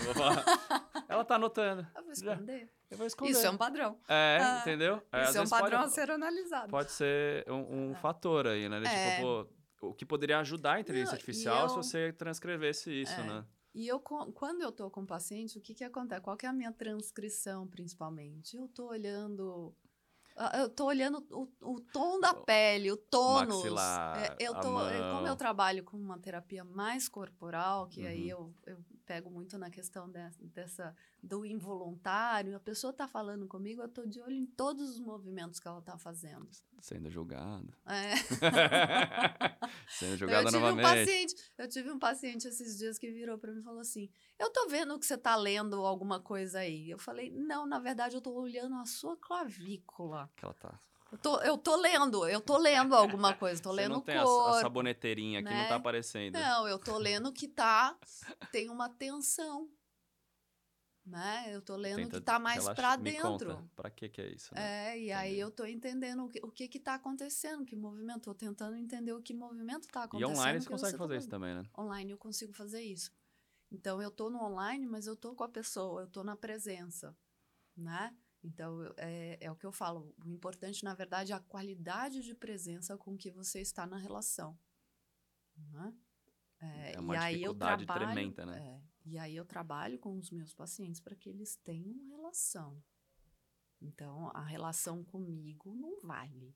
[0.00, 0.44] Eu vou falar.
[1.08, 1.86] ela tá anotando.
[1.94, 2.70] Eu vou esconder.
[2.90, 3.30] Eu vou esconder.
[3.32, 3.98] Isso é um padrão.
[4.08, 5.02] É, Ah, entendeu?
[5.12, 6.68] É, Isso é um vezes pode- padrão a ser analisado.
[6.70, 8.80] Pode ser um, um fator aí, né?
[8.80, 9.16] De, É.
[9.16, 9.48] Tipo,
[9.78, 13.26] pô, o que poderia ajudar a inteligência Não, artificial se eu- você transcrevesse isso, É.
[13.26, 13.44] né?
[13.74, 16.20] E eu, quando eu tô com o paciente, o que que acontece?
[16.20, 18.56] Qual que é a minha transcrição, principalmente?
[18.56, 19.74] Eu tô olhando...
[20.36, 23.56] ah, Eu tô olhando o, o tom da pele, o tônus.
[23.56, 28.54] maxilar, É, eu tô, como eu trabalho com uma terapia mais corporal, que aí Uhum.
[28.64, 33.82] eu, eu pego muito na questão de- dessa do involuntário, a pessoa tá falando comigo,
[33.82, 36.48] eu tô de olho em todos os movimentos que ela tá fazendo.
[36.80, 37.72] Sendo julgado.
[37.86, 38.14] É.
[39.88, 40.82] Sendo eu julgada tive um novamente.
[41.06, 44.50] paciente, eu tive um paciente esses dias que virou para mim e falou assim: "Eu
[44.50, 46.90] tô vendo que você tá lendo alguma coisa aí".
[46.90, 50.30] Eu falei: "Não, na verdade eu tô olhando a sua clavícula.
[50.36, 50.80] Que ela tá.
[51.14, 54.16] Eu tô, eu tô lendo, eu tô lendo alguma coisa, tô Você lendo não tem
[54.16, 54.60] a, a corpo.
[54.60, 55.66] saboneteirinha que não né?
[55.68, 56.34] tá aparecendo.
[56.34, 57.96] Não, eu tô lendo que tá
[58.50, 59.70] tem uma tensão.
[61.06, 61.54] Né?
[61.54, 63.70] Eu tô lendo Tenta que tá mais relaxa- pra dentro.
[63.76, 64.52] Pra que que é isso?
[64.54, 64.94] né?
[64.94, 68.22] É, e aí eu tô entendendo o que, o que que tá acontecendo, que movimento,
[68.22, 70.36] tô tentando entender o que movimento tá E acontecendo.
[70.36, 71.30] online você consegue tá fazer isso fazendo.
[71.30, 71.62] também, né?
[71.78, 73.12] online eu consigo fazer isso.
[73.70, 77.16] Então eu tô no online, mas eu tô com a pessoa, eu tô na presença,
[77.76, 78.12] né?
[78.44, 80.14] Então é, é o que eu falo.
[80.22, 84.58] O importante, na verdade, é a qualidade de presença com que você está na relação,
[85.56, 85.94] né?
[86.60, 88.58] É, É uma e aí eu trabalho, tremenda, né?
[88.58, 92.82] é, e aí eu trabalho com os meus pacientes para que eles tenham relação.
[93.80, 96.54] Então a relação comigo não vale,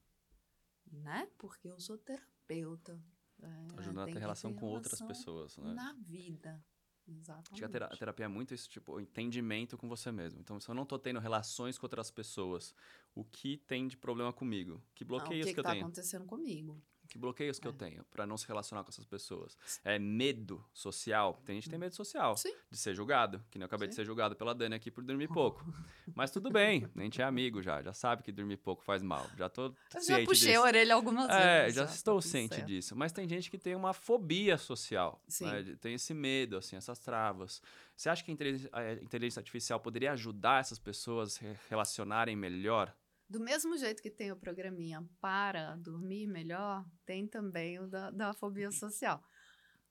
[0.86, 1.26] né?
[1.38, 3.02] Porque eu sou terapeuta.
[3.42, 5.72] é, ajudando a ter relação ter com outras pessoas, né?
[5.72, 6.62] na vida.
[7.08, 7.52] Exatamente.
[7.52, 10.38] Acho que a, tera- a terapia é muito isso, tipo, o entendimento com você mesmo.
[10.40, 12.74] Então, se eu não tô tendo relações com outras pessoas,
[13.14, 14.82] o que tem de problema comigo?
[14.94, 15.84] Que Não, bloqueios o que, que, eu está tenho?
[15.84, 16.80] acontecendo comigo?
[17.08, 17.74] Que bloqueios que eu É.
[17.74, 19.56] tenho pra não se relacionar com essas pessoas?
[19.82, 21.40] É medo social.
[21.44, 22.36] Tem gente que tem medo social.
[22.36, 22.54] Sim.
[22.70, 23.42] De ser julgado.
[23.50, 24.02] Que nem eu acabei de Sim.
[24.02, 25.64] ser julgado pela Dani aqui por dormir pouco.
[26.14, 26.86] Mas tudo bem.
[26.94, 27.80] A gente é amigo já.
[27.82, 29.26] Já sabe que dormir pouco faz mal.
[29.38, 30.60] Já tô Eu já ciente puxei disso.
[30.62, 31.76] a orelha algumas É, vezes.
[31.76, 32.66] já tá estou ciente certo.
[32.66, 32.94] disso.
[32.94, 35.22] Mas tem gente que tem uma fobia social.
[35.26, 35.46] Sim.
[35.46, 35.62] né?
[35.62, 37.62] De- Tem esse medo, assim, essas travas.
[37.96, 42.94] Você acha que a inteligência artificial poderia ajudar essas pessoas a se relacionarem melhor?
[43.28, 48.32] Do mesmo jeito que tem o programinha para dormir melhor, tem também o da, da
[48.32, 49.22] fobia social.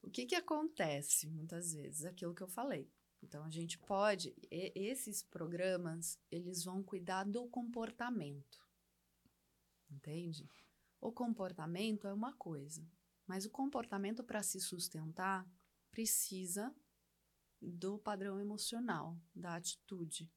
[0.02, 2.06] O que, que acontece muitas vezes?
[2.06, 2.90] Aquilo que eu falei.
[3.22, 4.36] Então, a gente pode...
[4.52, 8.60] e- esses programas, eles vão cuidar do comportamento.
[9.92, 10.50] Entende?
[11.00, 12.88] O comportamento é uma coisa.
[13.28, 15.48] Mas o comportamento, para se sustentar,
[15.92, 16.74] precisa
[17.62, 20.32] do padrão emocional, da atitude.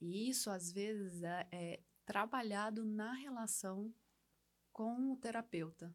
[0.00, 3.92] E isso, às vezes, é, é trabalhado na relação
[4.72, 5.94] com o terapeuta.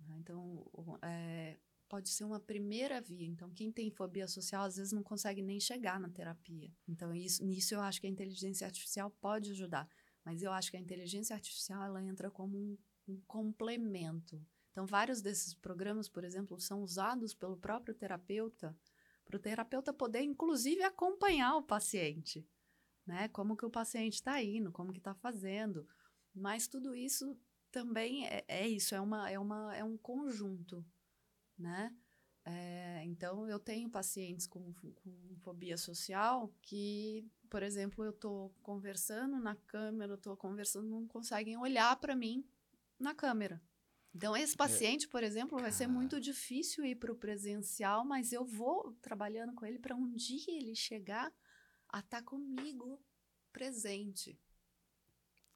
[0.00, 0.16] né?
[0.18, 0.66] Então,
[1.02, 3.26] é, pode ser uma primeira via.
[3.26, 6.72] Então, quem tem fobia social, às vezes, não consegue nem chegar na terapia.
[6.88, 9.88] Então, isso, nisso eu acho que a inteligência artificial pode ajudar.
[10.24, 12.78] Mas eu acho que a inteligência artificial, ela entra como um,
[13.08, 14.40] um complemento.
[14.70, 18.76] Então, vários desses programas, por exemplo, são usados pelo próprio terapeuta
[19.24, 22.46] para o terapeuta poder, inclusive, acompanhar o paciente,
[23.10, 23.28] né?
[23.28, 25.86] Como que o paciente está indo, como que está fazendo.
[26.32, 27.36] Mas tudo isso
[27.72, 30.84] também é, é, isso, é, uma, é, uma, é um conjunto,
[31.58, 31.92] né?
[32.44, 39.38] É, então, eu tenho pacientes com, com fobia social que, por exemplo, eu estou conversando
[39.40, 42.44] na câmera, eu estou conversando, não conseguem olhar para mim
[42.98, 43.60] na câmera.
[44.14, 44.56] Então, esse é.
[44.56, 49.52] paciente, por exemplo, vai ser muito difícil ir para o presencial, mas eu vou trabalhando
[49.52, 51.32] com ele para um dia ele chegar
[51.92, 53.00] a estar tá comigo
[53.52, 54.38] presente.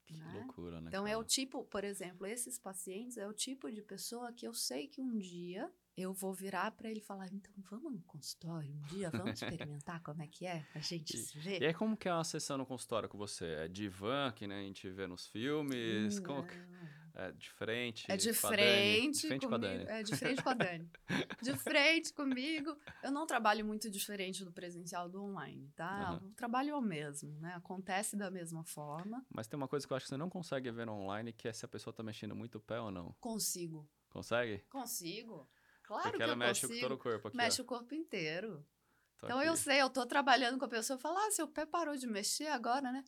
[0.05, 0.33] Que né?
[0.33, 0.89] loucura, né?
[0.89, 1.15] Então, cara?
[1.15, 4.87] é o tipo, por exemplo, esses pacientes é o tipo de pessoa que eu sei
[4.87, 9.09] que um dia eu vou virar para ele falar, então vamos no consultório um dia,
[9.09, 11.59] vamos experimentar como é que é, a gente e, se vê.
[11.59, 13.45] E aí como que é uma sessão no consultório com você?
[13.45, 16.19] É divã, que né, a gente vê nos filmes?
[16.19, 16.23] Não.
[16.23, 16.55] Como que...
[17.15, 18.05] É de frente?
[18.11, 19.85] É de frente, de frente com a Dani.
[19.87, 20.91] É de frente com a Dani.
[21.41, 22.77] de frente comigo.
[23.01, 26.19] Eu não trabalho muito diferente do presencial do online, tá?
[26.21, 26.27] Uhum.
[26.27, 27.53] O trabalho é o mesmo, né?
[27.55, 29.25] Acontece da mesma forma.
[29.33, 31.53] Mas tem uma coisa que eu acho que você não consegue ver online, que é
[31.53, 33.15] se a pessoa tá mexendo muito o pé ou não.
[33.21, 33.89] Consigo.
[34.09, 34.59] Consegue?
[34.69, 35.49] Consigo.
[35.83, 36.73] Claro Porque que ela eu mexe consigo.
[36.73, 37.37] com todo o corpo aqui.
[37.37, 37.63] Mexe ó.
[37.63, 38.65] o corpo inteiro.
[39.17, 39.47] Tô então aqui.
[39.47, 42.47] eu sei, eu tô trabalhando com a pessoa, falo, ah, seu pé parou de mexer
[42.47, 43.03] agora, né?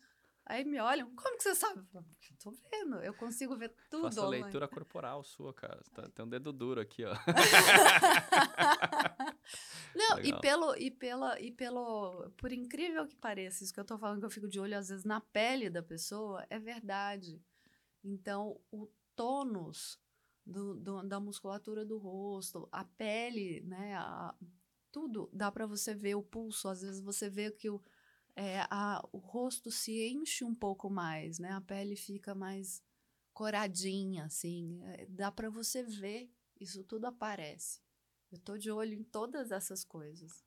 [0.50, 1.84] Aí me olham, como que você sabe?
[1.94, 2.04] Eu
[2.42, 4.04] tô vendo, eu consigo ver tudo.
[4.04, 5.82] Faça a leitura corporal sua, cara.
[5.94, 7.14] Tá, tem um dedo duro aqui, ó.
[9.96, 13.98] Não, e pelo, e pela, e pelo, por incrível que pareça, isso que eu tô
[13.98, 17.42] falando que eu fico de olho às vezes na pele da pessoa, é verdade.
[18.04, 20.00] Então, o tônus
[20.46, 24.36] do, do- da musculatura do rosto, a pele, né, a-
[24.92, 26.68] tudo dá para você ver o pulso.
[26.70, 27.82] Às vezes você vê que o,
[28.38, 31.52] é, a, o rosto se enche um pouco mais, né?
[31.54, 32.84] A pele fica mais
[33.34, 34.80] coradinha, assim.
[34.84, 37.82] É, dá para você ver, isso tudo aparece.
[38.32, 40.46] Eu tô de olho em todas essas coisas.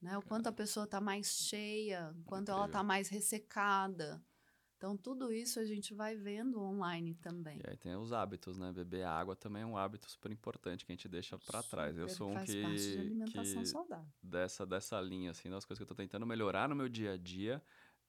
[0.00, 0.16] Né?
[0.16, 4.22] O quanto a pessoa tá mais cheia, o quanto ela tá mais ressecada.
[4.82, 7.60] Então, tudo isso a gente vai vendo online também.
[7.64, 8.72] E aí tem os hábitos, né?
[8.72, 11.96] Beber água também é um hábito super importante que a gente deixa pra trás.
[11.96, 14.12] Eu sou um faz que, parte de alimentação que saudável.
[14.20, 17.16] dessa, dessa linha, assim, das coisas que eu tô tentando melhorar no meu dia a
[17.16, 17.62] dia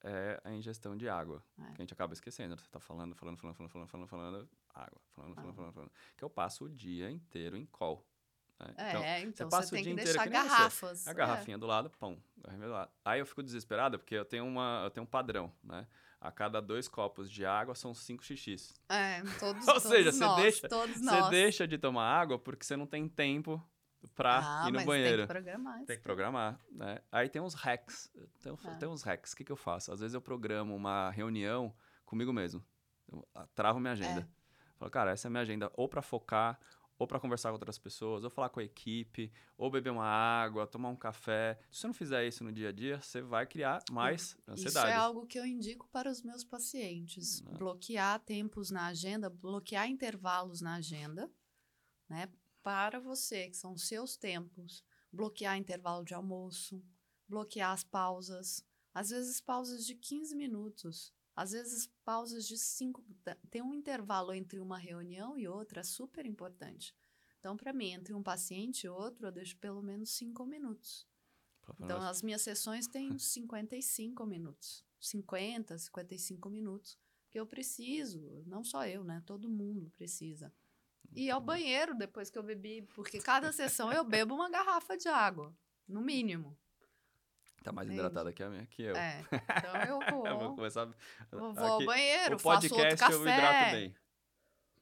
[0.04, 1.44] é a ingestão de água.
[1.60, 1.66] É.
[1.74, 2.58] Que a gente acaba esquecendo.
[2.58, 5.02] Você tá falando, falando, falando, falando, falando, falando, falando, água.
[5.12, 5.54] Falando, falando, Ah.
[5.54, 5.92] falando, falando.
[6.18, 8.04] Que eu passo o dia inteiro em call.
[8.60, 8.74] né?
[8.78, 10.48] É, então, passa você o tem que deixar que nem você.
[10.50, 11.08] garrafas.
[11.08, 11.14] A é.
[11.14, 12.18] garrafinha do lado, pão.
[13.06, 15.86] Aí eu fico desesperado porque eu tenho uma, eu tenho um padrão, né?
[16.26, 18.74] A cada dois copos de água são cinco xixis.
[18.88, 21.30] É, todos, Ou todos seja, você nós, deixa- todos Você nós.
[21.30, 23.62] deixa de tomar água porque você não tem tempo
[24.16, 25.18] pra ah, ir no banheiro.
[25.18, 25.86] tem que programar.
[25.86, 27.00] Tem que programar, né?
[27.12, 28.10] Aí tem uns hacks.
[28.42, 28.76] Tem, Ah.
[28.76, 29.34] tem uns hacks.
[29.34, 29.92] O que, que eu faço?
[29.92, 32.64] Às vezes eu programo uma reunião comigo mesmo.
[33.12, 34.22] Eu ah, travo minha agenda.
[34.22, 34.78] É.
[34.80, 36.58] Falo, cara, essa é a minha agenda ou pra focar,
[36.98, 40.68] ou pra conversar com outras pessoas, ou falar com a equipe, ou beber uma água,
[40.68, 41.60] tomar um café.
[41.72, 44.92] Se você não fizer isso no dia a dia, você vai criar mais Isso ansiedade.
[44.92, 47.42] é algo que eu indico para os meus pacientes.
[47.42, 47.58] Né?
[47.58, 51.32] Bloquear tempos na agenda, bloquear intervalos na agenda,
[52.08, 52.30] né?
[52.62, 54.84] Para você, que são os seus tempos.
[55.12, 56.82] Bloquear intervalo de almoço,
[57.28, 58.66] bloquear as pausas.
[58.94, 61.14] Às vezes, pausas de 15 minutos.
[61.36, 63.04] Às vezes, pausas de 5.
[63.50, 66.96] Tem um intervalo entre uma reunião e outra, é super importante.
[67.40, 71.08] Então, para mim, entre um paciente e outro, eu deixo pelo menos 5 minutos.
[71.80, 74.86] Então, as minhas sessões têm 55 minutos.
[75.00, 76.98] 50, 55 minutos.
[77.30, 79.22] Que eu preciso, não só eu, né?
[79.26, 80.54] Todo mundo precisa.
[81.16, 85.08] E ao banheiro depois que eu bebi, porque cada sessão eu bebo uma garrafa de
[85.08, 85.56] água,
[85.88, 86.58] no mínimo.
[87.64, 88.02] Tá mais Entende?
[88.02, 88.96] hidratada que, a minha, que eu.
[88.96, 89.22] É.
[89.32, 90.88] Então eu Eu vou vou, começar.
[91.32, 93.96] eu vou ao aqui, banheiro, o faço outro podcast eu hidrato café, bem.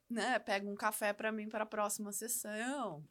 [0.10, 0.40] né?
[0.40, 3.04] Pego um café para mim para a próxima sessão.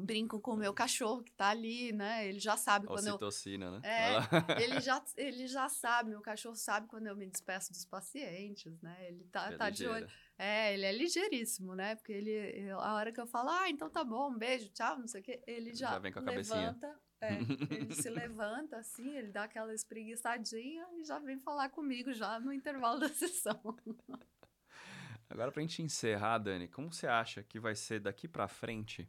[0.00, 2.28] Brinco com o meu cachorro que tá ali, né?
[2.28, 3.80] Ele já sabe quando eu Ocitocina, né?
[3.82, 4.16] É,
[4.62, 8.96] ele já, ele já sabe, meu cachorro sabe quando eu me despeço dos pacientes, né?
[9.08, 10.08] Ele tá, É tá de olho.
[10.38, 11.96] É, ele é ligeiríssimo, né?
[11.96, 14.96] Porque ele, eu- a hora que eu falo, ah, então tá bom, um beijo, tchau,
[15.00, 16.78] não sei o quê, ele já, Já vem com a cabecinha.
[17.20, 17.38] É,
[17.70, 22.52] ele se levanta assim, ele dá aquela espreguiçadinha e já vem falar comigo já no
[22.52, 23.60] intervalo da sessão.
[25.28, 29.08] Agora, pra gente encerrar, Dani, como você acha que vai ser daqui pra frente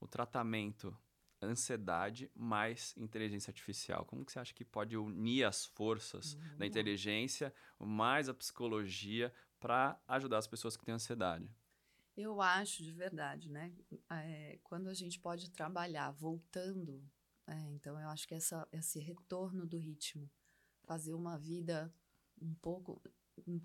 [0.00, 0.96] o tratamento
[1.42, 4.04] ansiedade mais inteligência artificial?
[4.04, 6.58] Como que você acha que pode unir as forças Uhum.
[6.58, 11.50] da inteligência mais a psicologia para ajudar as pessoas que têm ansiedade?
[12.16, 13.72] Eu acho de verdade, né?
[14.10, 17.04] É, quando a gente pode trabalhar voltando,
[17.46, 20.30] é, então eu acho que essa, esse retorno do ritmo,
[20.84, 21.92] fazer uma vida
[22.40, 23.00] um pouco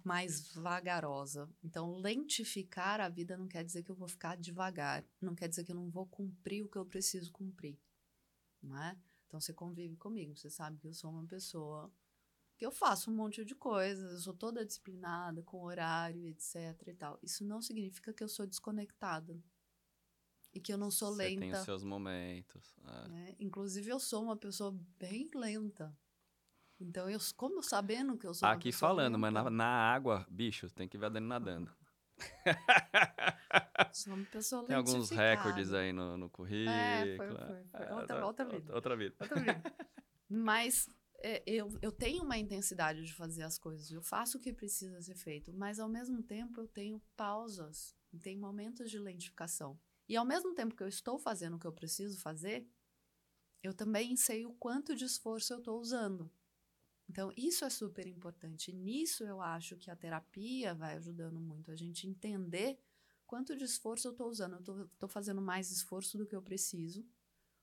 [0.03, 1.49] mais vagarosa.
[1.63, 5.63] Então, lentificar a vida não quer dizer que eu vou ficar devagar, não quer dizer
[5.63, 7.79] que eu não vou cumprir o que eu preciso cumprir,
[8.63, 8.97] é?
[9.27, 11.91] Então você convive comigo, você sabe que eu sou uma pessoa
[12.57, 16.55] que eu faço um monte de coisas, eu sou toda disciplinada, com horário, etc
[16.85, 17.17] e tal.
[17.23, 19.41] Isso não significa que eu sou desconectada.
[20.53, 21.39] E que eu não sou Você lenta.
[21.39, 22.75] tem os seus momentos.
[22.85, 23.07] é.
[23.07, 23.35] né?
[23.39, 25.95] Inclusive, eu sou uma pessoa bem lenta.
[26.79, 30.69] Então, eu, como sabendo que eu sou Aqui falando, mas lenta, na, na água, bicho,
[30.71, 31.71] tem que ver a Dani nadando.
[33.93, 36.75] sou uma pessoa Tem alguns recordes aí no, no currículo.
[36.75, 37.81] É, foi- foi- foi.
[37.81, 38.73] É, Outra- outra vida.
[38.75, 39.15] Outra vida.
[39.19, 39.63] Outra vida.
[40.29, 40.87] Mas
[41.19, 45.01] é, eu, eu tenho uma intensidade de fazer as coisas, eu faço o que precisa
[45.01, 49.79] ser feito, mas ao mesmo tempo eu tenho pausas, tem momentos de lentificação.
[50.11, 52.67] E ao mesmo tempo que eu estou fazendo o que eu preciso fazer,
[53.63, 56.29] eu também sei o quanto de esforço eu estou usando.
[57.09, 58.73] Então, isso é super importante.
[58.73, 62.79] Nisso eu acho que a terapia vai ajudando muito a gente entender
[63.25, 64.61] quanto de esforço eu estou usando.
[64.67, 67.05] Eu estou fazendo mais esforço do que eu preciso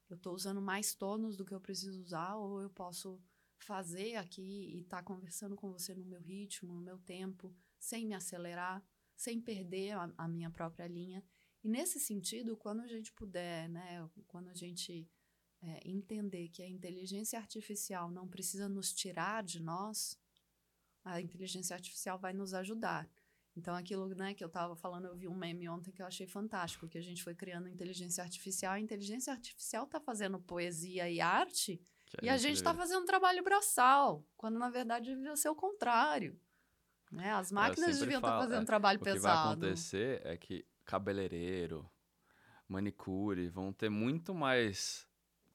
[0.09, 3.21] eu estou usando mais tônus do que eu preciso usar, ou eu posso
[3.59, 8.15] fazer aqui e estar conversando com você no meu ritmo, no meu tempo, sem me
[8.15, 8.83] acelerar,
[9.15, 11.23] sem perder a, a minha própria linha.
[11.69, 15.07] E nesse sentido, quando a gente puder, né, quando a gente
[15.61, 20.19] é, entender que a inteligência artificial não precisa nos tirar de nós,
[21.05, 23.07] a inteligência artificial vai nos ajudar.
[23.55, 26.27] Então, aquilo né, que eu estava falando, eu vi um meme ontem que eu achei
[26.27, 28.73] fantástico, que a gente foi criando inteligência artificial.
[28.73, 33.45] A inteligência artificial está fazendo poesia e arte Que e a gente está fazendo trabalho
[33.45, 36.41] braçal, quando na verdade devia ser o contrário.
[37.13, 37.31] Né?
[37.31, 39.51] As máquinas deviam estar falo, fazendo é, trabalho O que vai pesado.
[39.51, 41.89] acontecer é que cabeleireiro,
[42.67, 45.07] manicure vão ter muito mais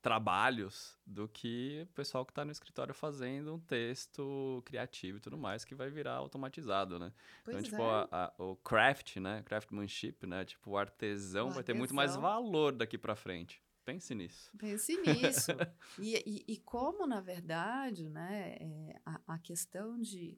[0.02, 5.38] trabalhos do que o pessoal que está no escritório fazendo um texto criativo e tudo
[5.38, 7.12] mais que vai virar automatizado, né?
[7.44, 7.86] Pois então, tipo, é.
[8.12, 9.42] a- a- o craft, né?
[9.44, 10.46] Craftsmanship, né?
[10.46, 12.22] Tipo, o artesão O vai ter muito mais artesão.
[12.30, 13.64] valor daqui para frente.
[13.86, 14.52] Pense nisso.
[14.58, 15.52] Pense nisso.
[16.00, 20.38] e, e, e como, na verdade, né, é, a, a questão de,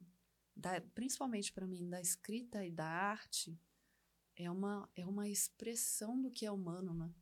[0.54, 3.56] da, principalmente para mim, da escrita e da arte,
[4.36, 7.12] é uma, é uma expressão do que é humano, né?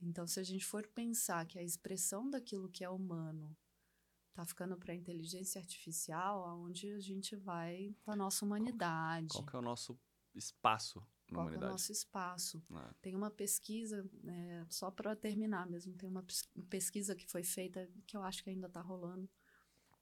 [0.00, 3.56] Então, se a gente for pensar que a expressão daquilo que é humano
[4.34, 9.54] tá ficando para a inteligência artificial, aonde a gente vai para nossa humanidade, Qual que
[9.56, 9.98] é o nosso
[10.34, 10.98] espaço
[11.30, 11.72] na qual que é o humanidade?
[11.72, 12.62] nosso espaço.
[12.68, 12.90] né?
[13.00, 17.88] Tem uma pesquisa, é, só para terminar mesmo, tem uma pes- pesquisa que foi feita,
[18.06, 19.30] que eu acho que ainda está rolando,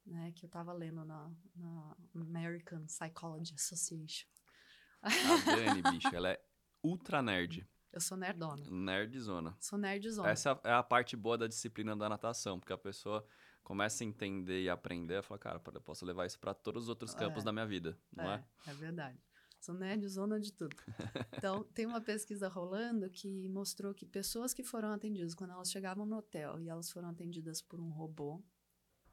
[0.07, 4.27] né, que eu estava lendo na, na American Psychology Association.
[5.03, 5.09] A
[5.45, 6.43] Dani, bicho, ela é
[6.83, 7.67] ultra nerd.
[7.93, 8.63] Eu sou nerdona.
[8.71, 9.57] Nerdzona.
[9.61, 10.29] Sou nerdzona.
[10.31, 13.25] Essa é a parte boa da disciplina da natação, porque a pessoa
[13.65, 16.89] começa a entender e aprender e fala, cara, eu posso levar isso para todos os
[16.89, 17.45] outros campos É.
[17.47, 18.45] da minha vida, não é?
[18.67, 19.19] É, é verdade.
[19.61, 20.77] Sou nerdzona de tudo.
[21.37, 26.07] Então, tem uma pesquisa rolando que mostrou que pessoas que foram atendidas, quando elas chegavam
[26.07, 28.43] no hotel e elas foram atendidas por um robô,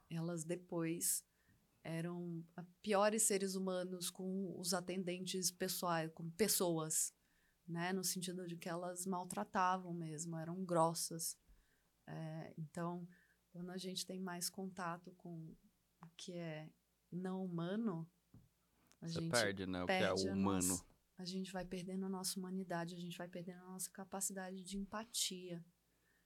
[0.09, 1.23] elas depois
[1.87, 7.13] eram ah, piores seres humanos com os atendentes pessoais, com pessoas,
[7.65, 7.93] né?
[7.93, 11.37] No sentido de que elas maltratavam mesmo, eram grossas.
[12.05, 13.07] É, então,
[13.51, 15.55] quando a gente tem mais contato com
[16.03, 16.69] o que é
[17.11, 18.05] não humano,
[19.01, 19.83] a Você gente perde, né?
[19.83, 20.67] O que é perde a humano.
[20.67, 20.85] nossa-
[21.17, 24.77] a gente vai perdendo a nossa humanidade, a gente vai perdendo a nossa capacidade de
[24.77, 25.65] empatia.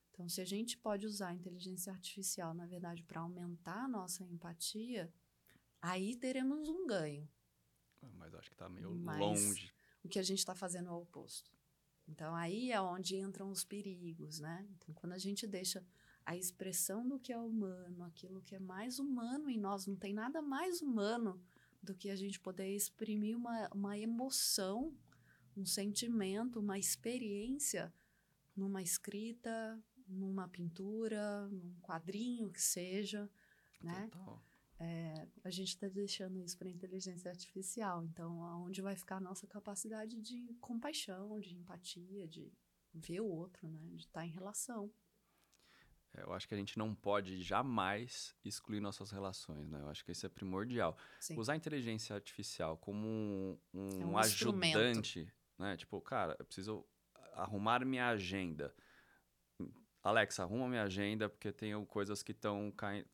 [0.09, 4.23] Então, se a gente pode usar a inteligência artificial, na verdade, para aumentar a nossa
[4.25, 5.13] empatia,
[5.81, 7.27] aí teremos um ganho.
[8.17, 9.73] Mas acho que tá meio Mas- longe.
[10.03, 11.51] O que a gente está fazendo é o oposto.
[12.07, 14.67] Então, aí é onde entram os perigos, né?
[14.75, 15.85] Então, quando a gente deixa
[16.25, 20.13] a expressão do que é humano, aquilo que é mais humano em nós, não tem
[20.13, 21.39] nada mais humano
[21.81, 24.93] do que a gente poder exprimir uma, uma emoção,
[25.55, 27.93] um sentimento, uma experiência
[28.55, 33.29] numa escrita, numa pintura, num quadrinho que seja,
[33.79, 34.09] né?
[34.81, 35.27] Total.
[35.43, 38.03] a gente está deixando isso para a inteligência artificial.
[38.03, 42.51] Então, aonde vai ficar a nossa capacidade de compaixão, de empatia, de
[42.93, 43.79] ver o outro, né?
[43.93, 44.91] De estar em relação.
[46.13, 49.81] É, Eu acho que a gente não pode jamais excluir nossas relações, né?
[49.81, 50.97] Eu acho que isso é primordial.
[51.19, 51.37] Sim.
[51.37, 55.77] Usar a inteligência artificial como um, um É um ajudante, né?
[55.77, 56.85] Tipo, cara, eu preciso
[57.33, 58.73] arrumar minha agenda.
[60.03, 63.07] Alexa, arruma minha agenda porque tenho coisas que estão caindo.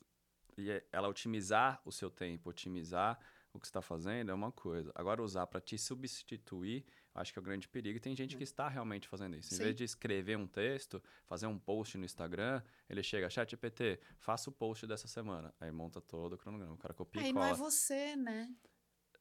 [0.58, 3.20] E é- ela otimizar o seu tempo, otimizar
[3.54, 4.92] o que você está fazendo é uma coisa.
[4.94, 6.86] Agora, usar para te substituir,
[7.16, 7.98] acho que é o grande perigo.
[7.98, 9.54] E tem gente que está realmente fazendo isso.
[9.54, 9.58] Em.
[9.58, 9.64] Sim.
[9.64, 14.50] vez de escrever um texto, fazer um post no Instagram, ele chega, chat GPT, faça
[14.50, 15.54] o post dessa semana.
[15.60, 16.74] Aí monta todo o cronograma.
[16.74, 17.54] O cara copia Aí e não cola.
[17.54, 18.54] é você, né?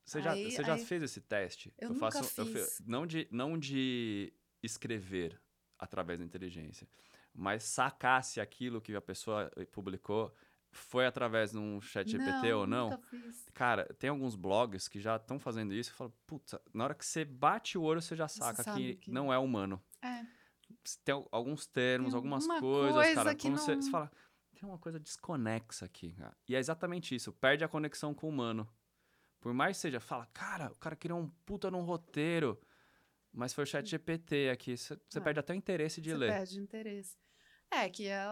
[0.05, 1.72] Você já, Aí- você já aí- fez esse teste?
[1.78, 2.80] Eu nunca eu fiz.
[2.87, 4.32] não, de, não de
[4.62, 5.41] escrever
[5.78, 6.87] através da inteligência,
[7.34, 10.32] mas sacasse aquilo que a pessoa eh, publicou
[10.77, 12.91] foi através de um chat GPT ou não.
[12.91, 13.49] Nunca fiz.
[13.55, 17.05] Cara, tem alguns blogs que já estão fazendo isso e falam, puta, na hora que
[17.05, 19.83] você bate o olho, você já saca sabe que, que- não é humano.
[20.03, 20.24] É.
[21.05, 23.35] Tem al- alguns termos, Tem algumas alguma coisas, coisa cara.
[23.35, 24.12] que Quando você, não- você fala,
[24.55, 26.37] tem uma coisa desconexa aqui, cara.
[26.49, 28.68] E é exatamente isso, perde a conexão com o humano.
[29.41, 32.61] Por mais que seja, fala, cara, o cara criou um puta num roteiro,
[33.33, 34.77] mas foi o chat GPT aqui.
[34.77, 35.20] Você você É.
[35.22, 36.33] perde até o interesse de Você ler.
[36.33, 37.16] perde interesse.
[37.69, 38.25] É, que é,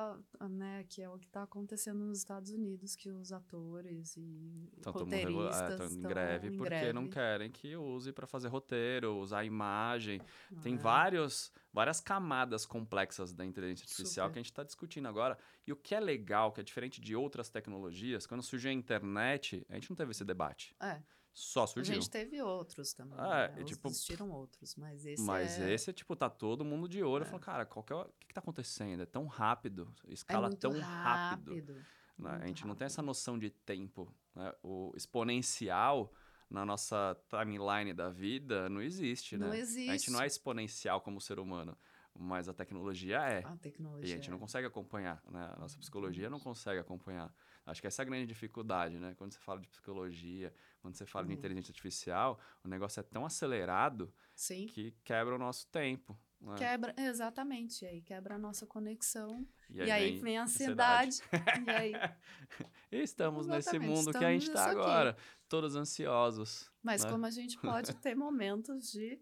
[0.48, 4.92] né, que é o que está acontecendo nos Estados Unidos, que os atores e Então,
[4.94, 6.92] mundo revol- é, roteiristas em estão greve em porque greve.
[6.92, 10.20] não querem que use para fazer roteiro, usar imagem.
[10.62, 10.78] Tem É.
[10.78, 14.32] vários, várias camadas complexas da inteligência artificial Super.
[14.32, 15.36] que a gente está discutindo agora.
[15.66, 19.66] E o que é legal, que é diferente de outras tecnologias, quando surgiu a internet,
[19.68, 20.74] a gente não teve esse debate.
[20.80, 21.02] É,
[21.36, 21.94] Só a surgiu.
[21.96, 23.18] gente teve outros também.
[23.18, 23.56] É, né?
[23.60, 27.24] e, tipo, Existiram outros, mas esse Mas é, esse, tipo, tá todo mundo de olho.
[27.26, 29.02] Falando, cara, qual que é o, que, que tá acontecendo?
[29.02, 31.50] É tão rápido, é escala muito tão rápido.
[31.50, 31.74] rápido.
[32.16, 32.38] né?
[32.40, 33.06] A gente não tem essa rápido.
[33.08, 34.14] noção de tempo.
[34.34, 34.54] né?
[34.62, 36.12] O exponencial
[36.48, 39.58] na nossa timeline da vida não existe, Não né?
[39.58, 39.90] existe.
[39.90, 41.76] A gente não é exponencial como ser humano,
[42.16, 43.44] mas a tecnologia é.
[43.44, 44.04] A E tecnologia.
[44.14, 44.40] a gente não é.
[44.40, 45.50] consegue acompanhar, né?
[45.56, 47.34] A nossa psicologia não consegue acompanhar.
[47.66, 49.14] Acho que essa é a grande dificuldade, né?
[49.16, 51.38] Quando você fala de psicologia, quando você fala de Uhum.
[51.38, 54.66] inteligência artificial, o negócio é tão acelerado Sim.
[54.66, 56.18] que quebra o nosso tempo.
[56.40, 56.56] né?
[56.58, 57.84] Quebra, exatamente.
[57.84, 59.48] E aí quebra a nossa conexão.
[59.70, 61.22] E E aí vem a ansiedade.
[61.66, 61.92] e aí
[62.92, 64.80] estamos nesse Exatamente, mundo que a gente estamos está aqui.
[64.80, 65.16] agora,
[65.48, 66.70] todos ansiosos.
[66.82, 67.10] Mas né?
[67.10, 69.18] como a gente pode ter momentos de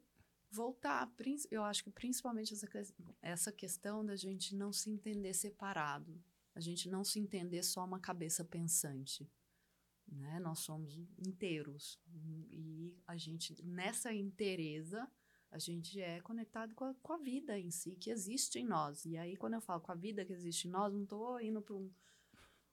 [0.50, 1.08] voltar.
[1.50, 2.54] Eu acho que principalmente
[3.22, 6.20] essa questão da gente não se entender separado.
[6.54, 9.30] A gente não se entender só uma cabeça pensante.
[10.06, 10.38] Né?
[10.40, 11.98] Nós somos inteiros.
[12.50, 15.10] E a gente, nessa inteireza,
[15.50, 19.04] a gente é conectado com a, com a vida em si, que existe em nós.
[19.04, 21.62] E aí, quando eu falo com a vida que existe em nós, não estou indo
[21.62, 21.90] para um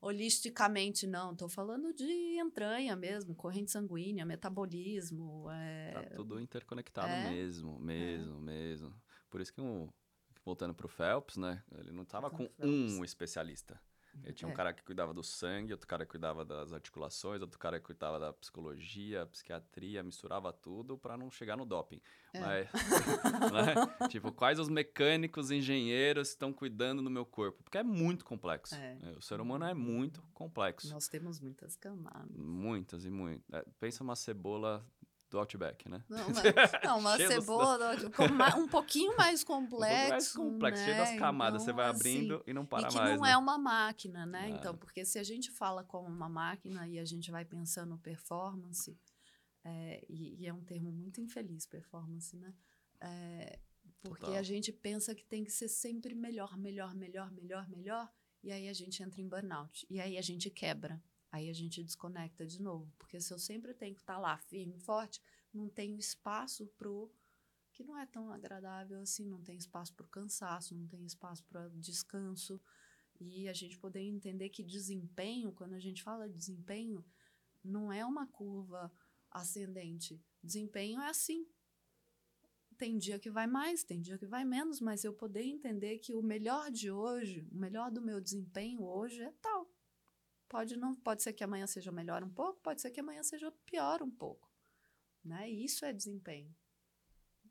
[0.01, 1.33] holisticamente, não.
[1.33, 5.49] Estou falando de entranha mesmo, corrente sanguínea, metabolismo.
[5.51, 5.91] É...
[5.91, 8.95] Tá tudo interconectado é, mesmo, mesmo, mesmo.
[9.29, 9.89] Por isso que, um,
[10.49, 11.61] voltando pro Phelps, né?
[11.77, 13.79] Ele não tava com um especialista.
[14.23, 14.55] Ele tinha um É.
[14.55, 18.19] cara que cuidava do sangue, outro cara que cuidava das articulações, outro cara que cuidava
[18.19, 22.01] da psicologia, psiquiatria, misturava tudo para não chegar no doping.
[22.33, 22.39] É.
[22.41, 22.67] Mas,
[24.01, 24.07] né?
[24.09, 27.63] Tipo, quais os mecânicos, engenheiros estão cuidando do meu corpo?
[27.63, 28.75] Porque é muito complexo.
[28.75, 28.97] É.
[29.03, 30.91] É, O ser humano é muito complexo.
[30.91, 32.35] Nós temos muitas camadas.
[32.35, 33.45] Muitas e muitas.
[33.53, 34.83] É, pensa uma cebola
[35.29, 36.03] do Outback, né?
[36.09, 36.41] Não, uma,
[36.83, 37.95] não, uma Cheio cebola
[38.57, 40.09] um pouquinho mais Um pouco complexo.
[40.09, 41.03] mais complexo, cheio né?
[41.03, 41.61] das camadas.
[41.61, 43.15] você Então, vai assim, abrindo e não para e que mais.
[43.15, 43.31] não né?
[43.31, 44.49] é uma máquina, né?
[44.49, 48.97] Então, porque se a gente fala como uma máquina e a gente vai pensando performance,
[49.63, 52.53] é, e, e é um termo muito infeliz, performance, né?
[53.01, 53.59] É,
[54.01, 54.39] porque Total.
[54.39, 58.09] a gente pensa que tem que ser sempre melhor, melhor, melhor, melhor, melhor,
[58.41, 59.85] e aí a gente entra em burnout.
[59.89, 61.01] E aí a gente quebra.
[61.31, 62.91] Aí a gente desconecta de novo.
[62.97, 65.21] Porque se eu sempre tenho que estar lá firme, forte,
[65.53, 67.11] não tenho espaço pro
[67.71, 71.43] que não é tão agradável assim, não tem espaço para o cansaço, não tem espaço
[71.45, 72.59] para descanso.
[73.19, 77.05] E a gente poder entender que desempenho, quando a gente fala de desempenho,
[77.63, 78.91] não é uma curva
[79.31, 80.21] ascendente.
[80.43, 81.45] Desempenho é assim.
[82.77, 86.13] Tem dia que vai mais, tem dia que vai menos, mas eu poder entender que
[86.13, 89.58] o melhor de hoje, o melhor do meu desempenho hoje é tal.
[90.49, 93.51] Pode não, pode ser que amanhã seja melhor um pouco, pode ser que amanhã seja
[93.67, 94.51] pior um pouco,
[95.23, 95.49] né?
[95.49, 96.53] E isso é desempenho.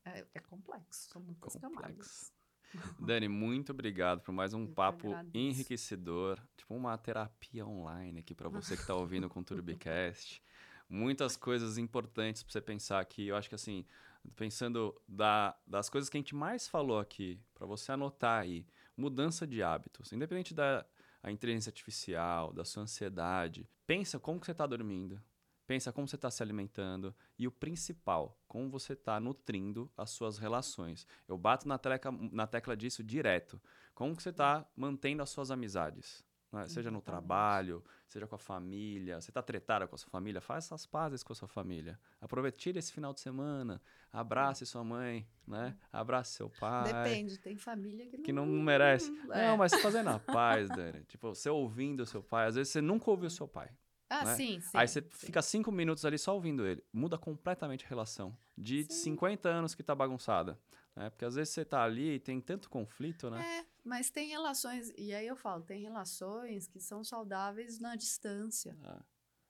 [0.04, 1.80] É, é complexo, são muitas Complexo.
[1.80, 2.32] camadas.
[3.00, 6.40] Dani, muito obrigado por mais um Eu papo enriquecedor.
[6.56, 10.42] Tipo uma terapia online aqui para você que está ouvindo com o Turbicast.
[10.88, 13.26] Muitas coisas importantes para você pensar aqui.
[13.26, 13.86] Eu acho que assim,
[14.34, 19.46] pensando da, das coisas que a gente mais falou aqui, para você anotar aí, mudança
[19.46, 20.84] de hábitos, independente da
[21.22, 23.68] a inteligência artificial, da sua ansiedade.
[23.86, 25.20] Pensa como você está dormindo.
[25.66, 30.38] Pensa como você está se alimentando e o principal, como você está nutrindo as suas
[30.38, 31.06] relações.
[31.28, 33.60] Eu bato na tecla, na tecla disso direto.
[33.94, 36.24] Como você está mantendo as suas amizades?
[36.52, 36.66] Né?
[36.66, 37.04] Seja no Exatamente.
[37.04, 39.20] trabalho, seja com a família.
[39.20, 40.40] Você está tretada com a sua família?
[40.40, 41.98] Faz essas pazes com a sua família.
[42.20, 43.80] Aproveite, esse final de semana.
[44.12, 45.76] Abrace sua mãe, né?
[45.92, 49.08] Abrace seu pai Depende, tem família que não, que não merece.
[49.30, 49.48] É.
[49.48, 51.04] Não, mas fazendo a paz, Dani.
[51.04, 52.46] Tipo, você ouvindo o seu pai.
[52.46, 53.70] Às vezes você nunca ouviu o seu pai.
[54.08, 54.34] Ah, né?
[54.36, 54.70] sim, sim.
[54.72, 55.26] Aí você sim.
[55.26, 56.82] fica cinco minutos ali só ouvindo ele.
[56.92, 58.34] Muda completamente a relação.
[58.56, 59.12] De Sim.
[59.12, 60.58] 50 anos que tá bagunçada.
[60.96, 61.10] Né?
[61.10, 63.60] Porque às vezes você tá ali e tem tanto conflito, né?
[63.60, 68.78] É, mas tem relações, e aí eu falo, tem relações que são saudáveis na distância.
[68.84, 69.02] Ah,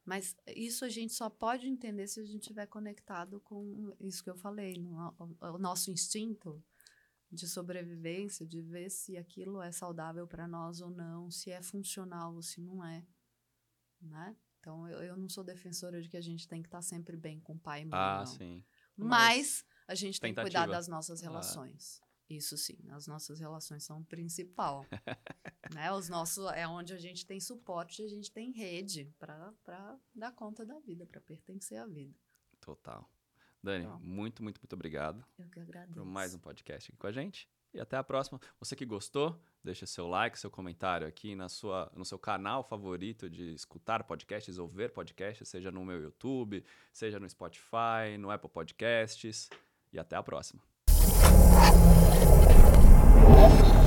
[0.05, 4.31] Mas isso a gente só pode entender se a gente estiver conectado com isso que
[4.31, 4.75] eu falei.
[4.79, 6.65] no- o, nosso instinto
[7.31, 12.35] de sobrevivência, de ver se aquilo é saudável para nós ou não, se é funcional
[12.35, 13.05] ou se não é,
[14.01, 14.37] né?
[14.61, 17.17] Então, eu, eu não sou defensora de que a gente tem que estar tá sempre
[17.17, 18.27] bem com o pai e mãe, Ah, não.
[18.27, 18.65] sim.
[18.97, 22.01] Mas a gente tem que cuidar das nossas relações.
[22.29, 24.85] Isso sim, as nossas relações são o principal.
[25.75, 25.91] né?
[25.93, 30.65] Os nossos, é onde a gente tem suporte, a gente tem rede para dar conta
[30.67, 32.15] da vida, para pertencer à vida.
[32.61, 33.09] Total.
[33.63, 35.95] Dani, muito, muito, muito obrigado Eu que agradeço.
[35.95, 37.49] por mais um podcast aqui com a gente.
[37.75, 38.41] E até a próxima.
[38.59, 43.29] Você que gostou, deixa seu like, seu comentário aqui na sua, no seu canal favorito
[43.29, 48.51] de escutar podcasts ou ver podcasts, seja no meu YouTube, seja no Spotify, no Apple
[48.51, 49.51] Podcasts.
[49.93, 50.63] E até a próxima.
[53.39, 53.78] 好。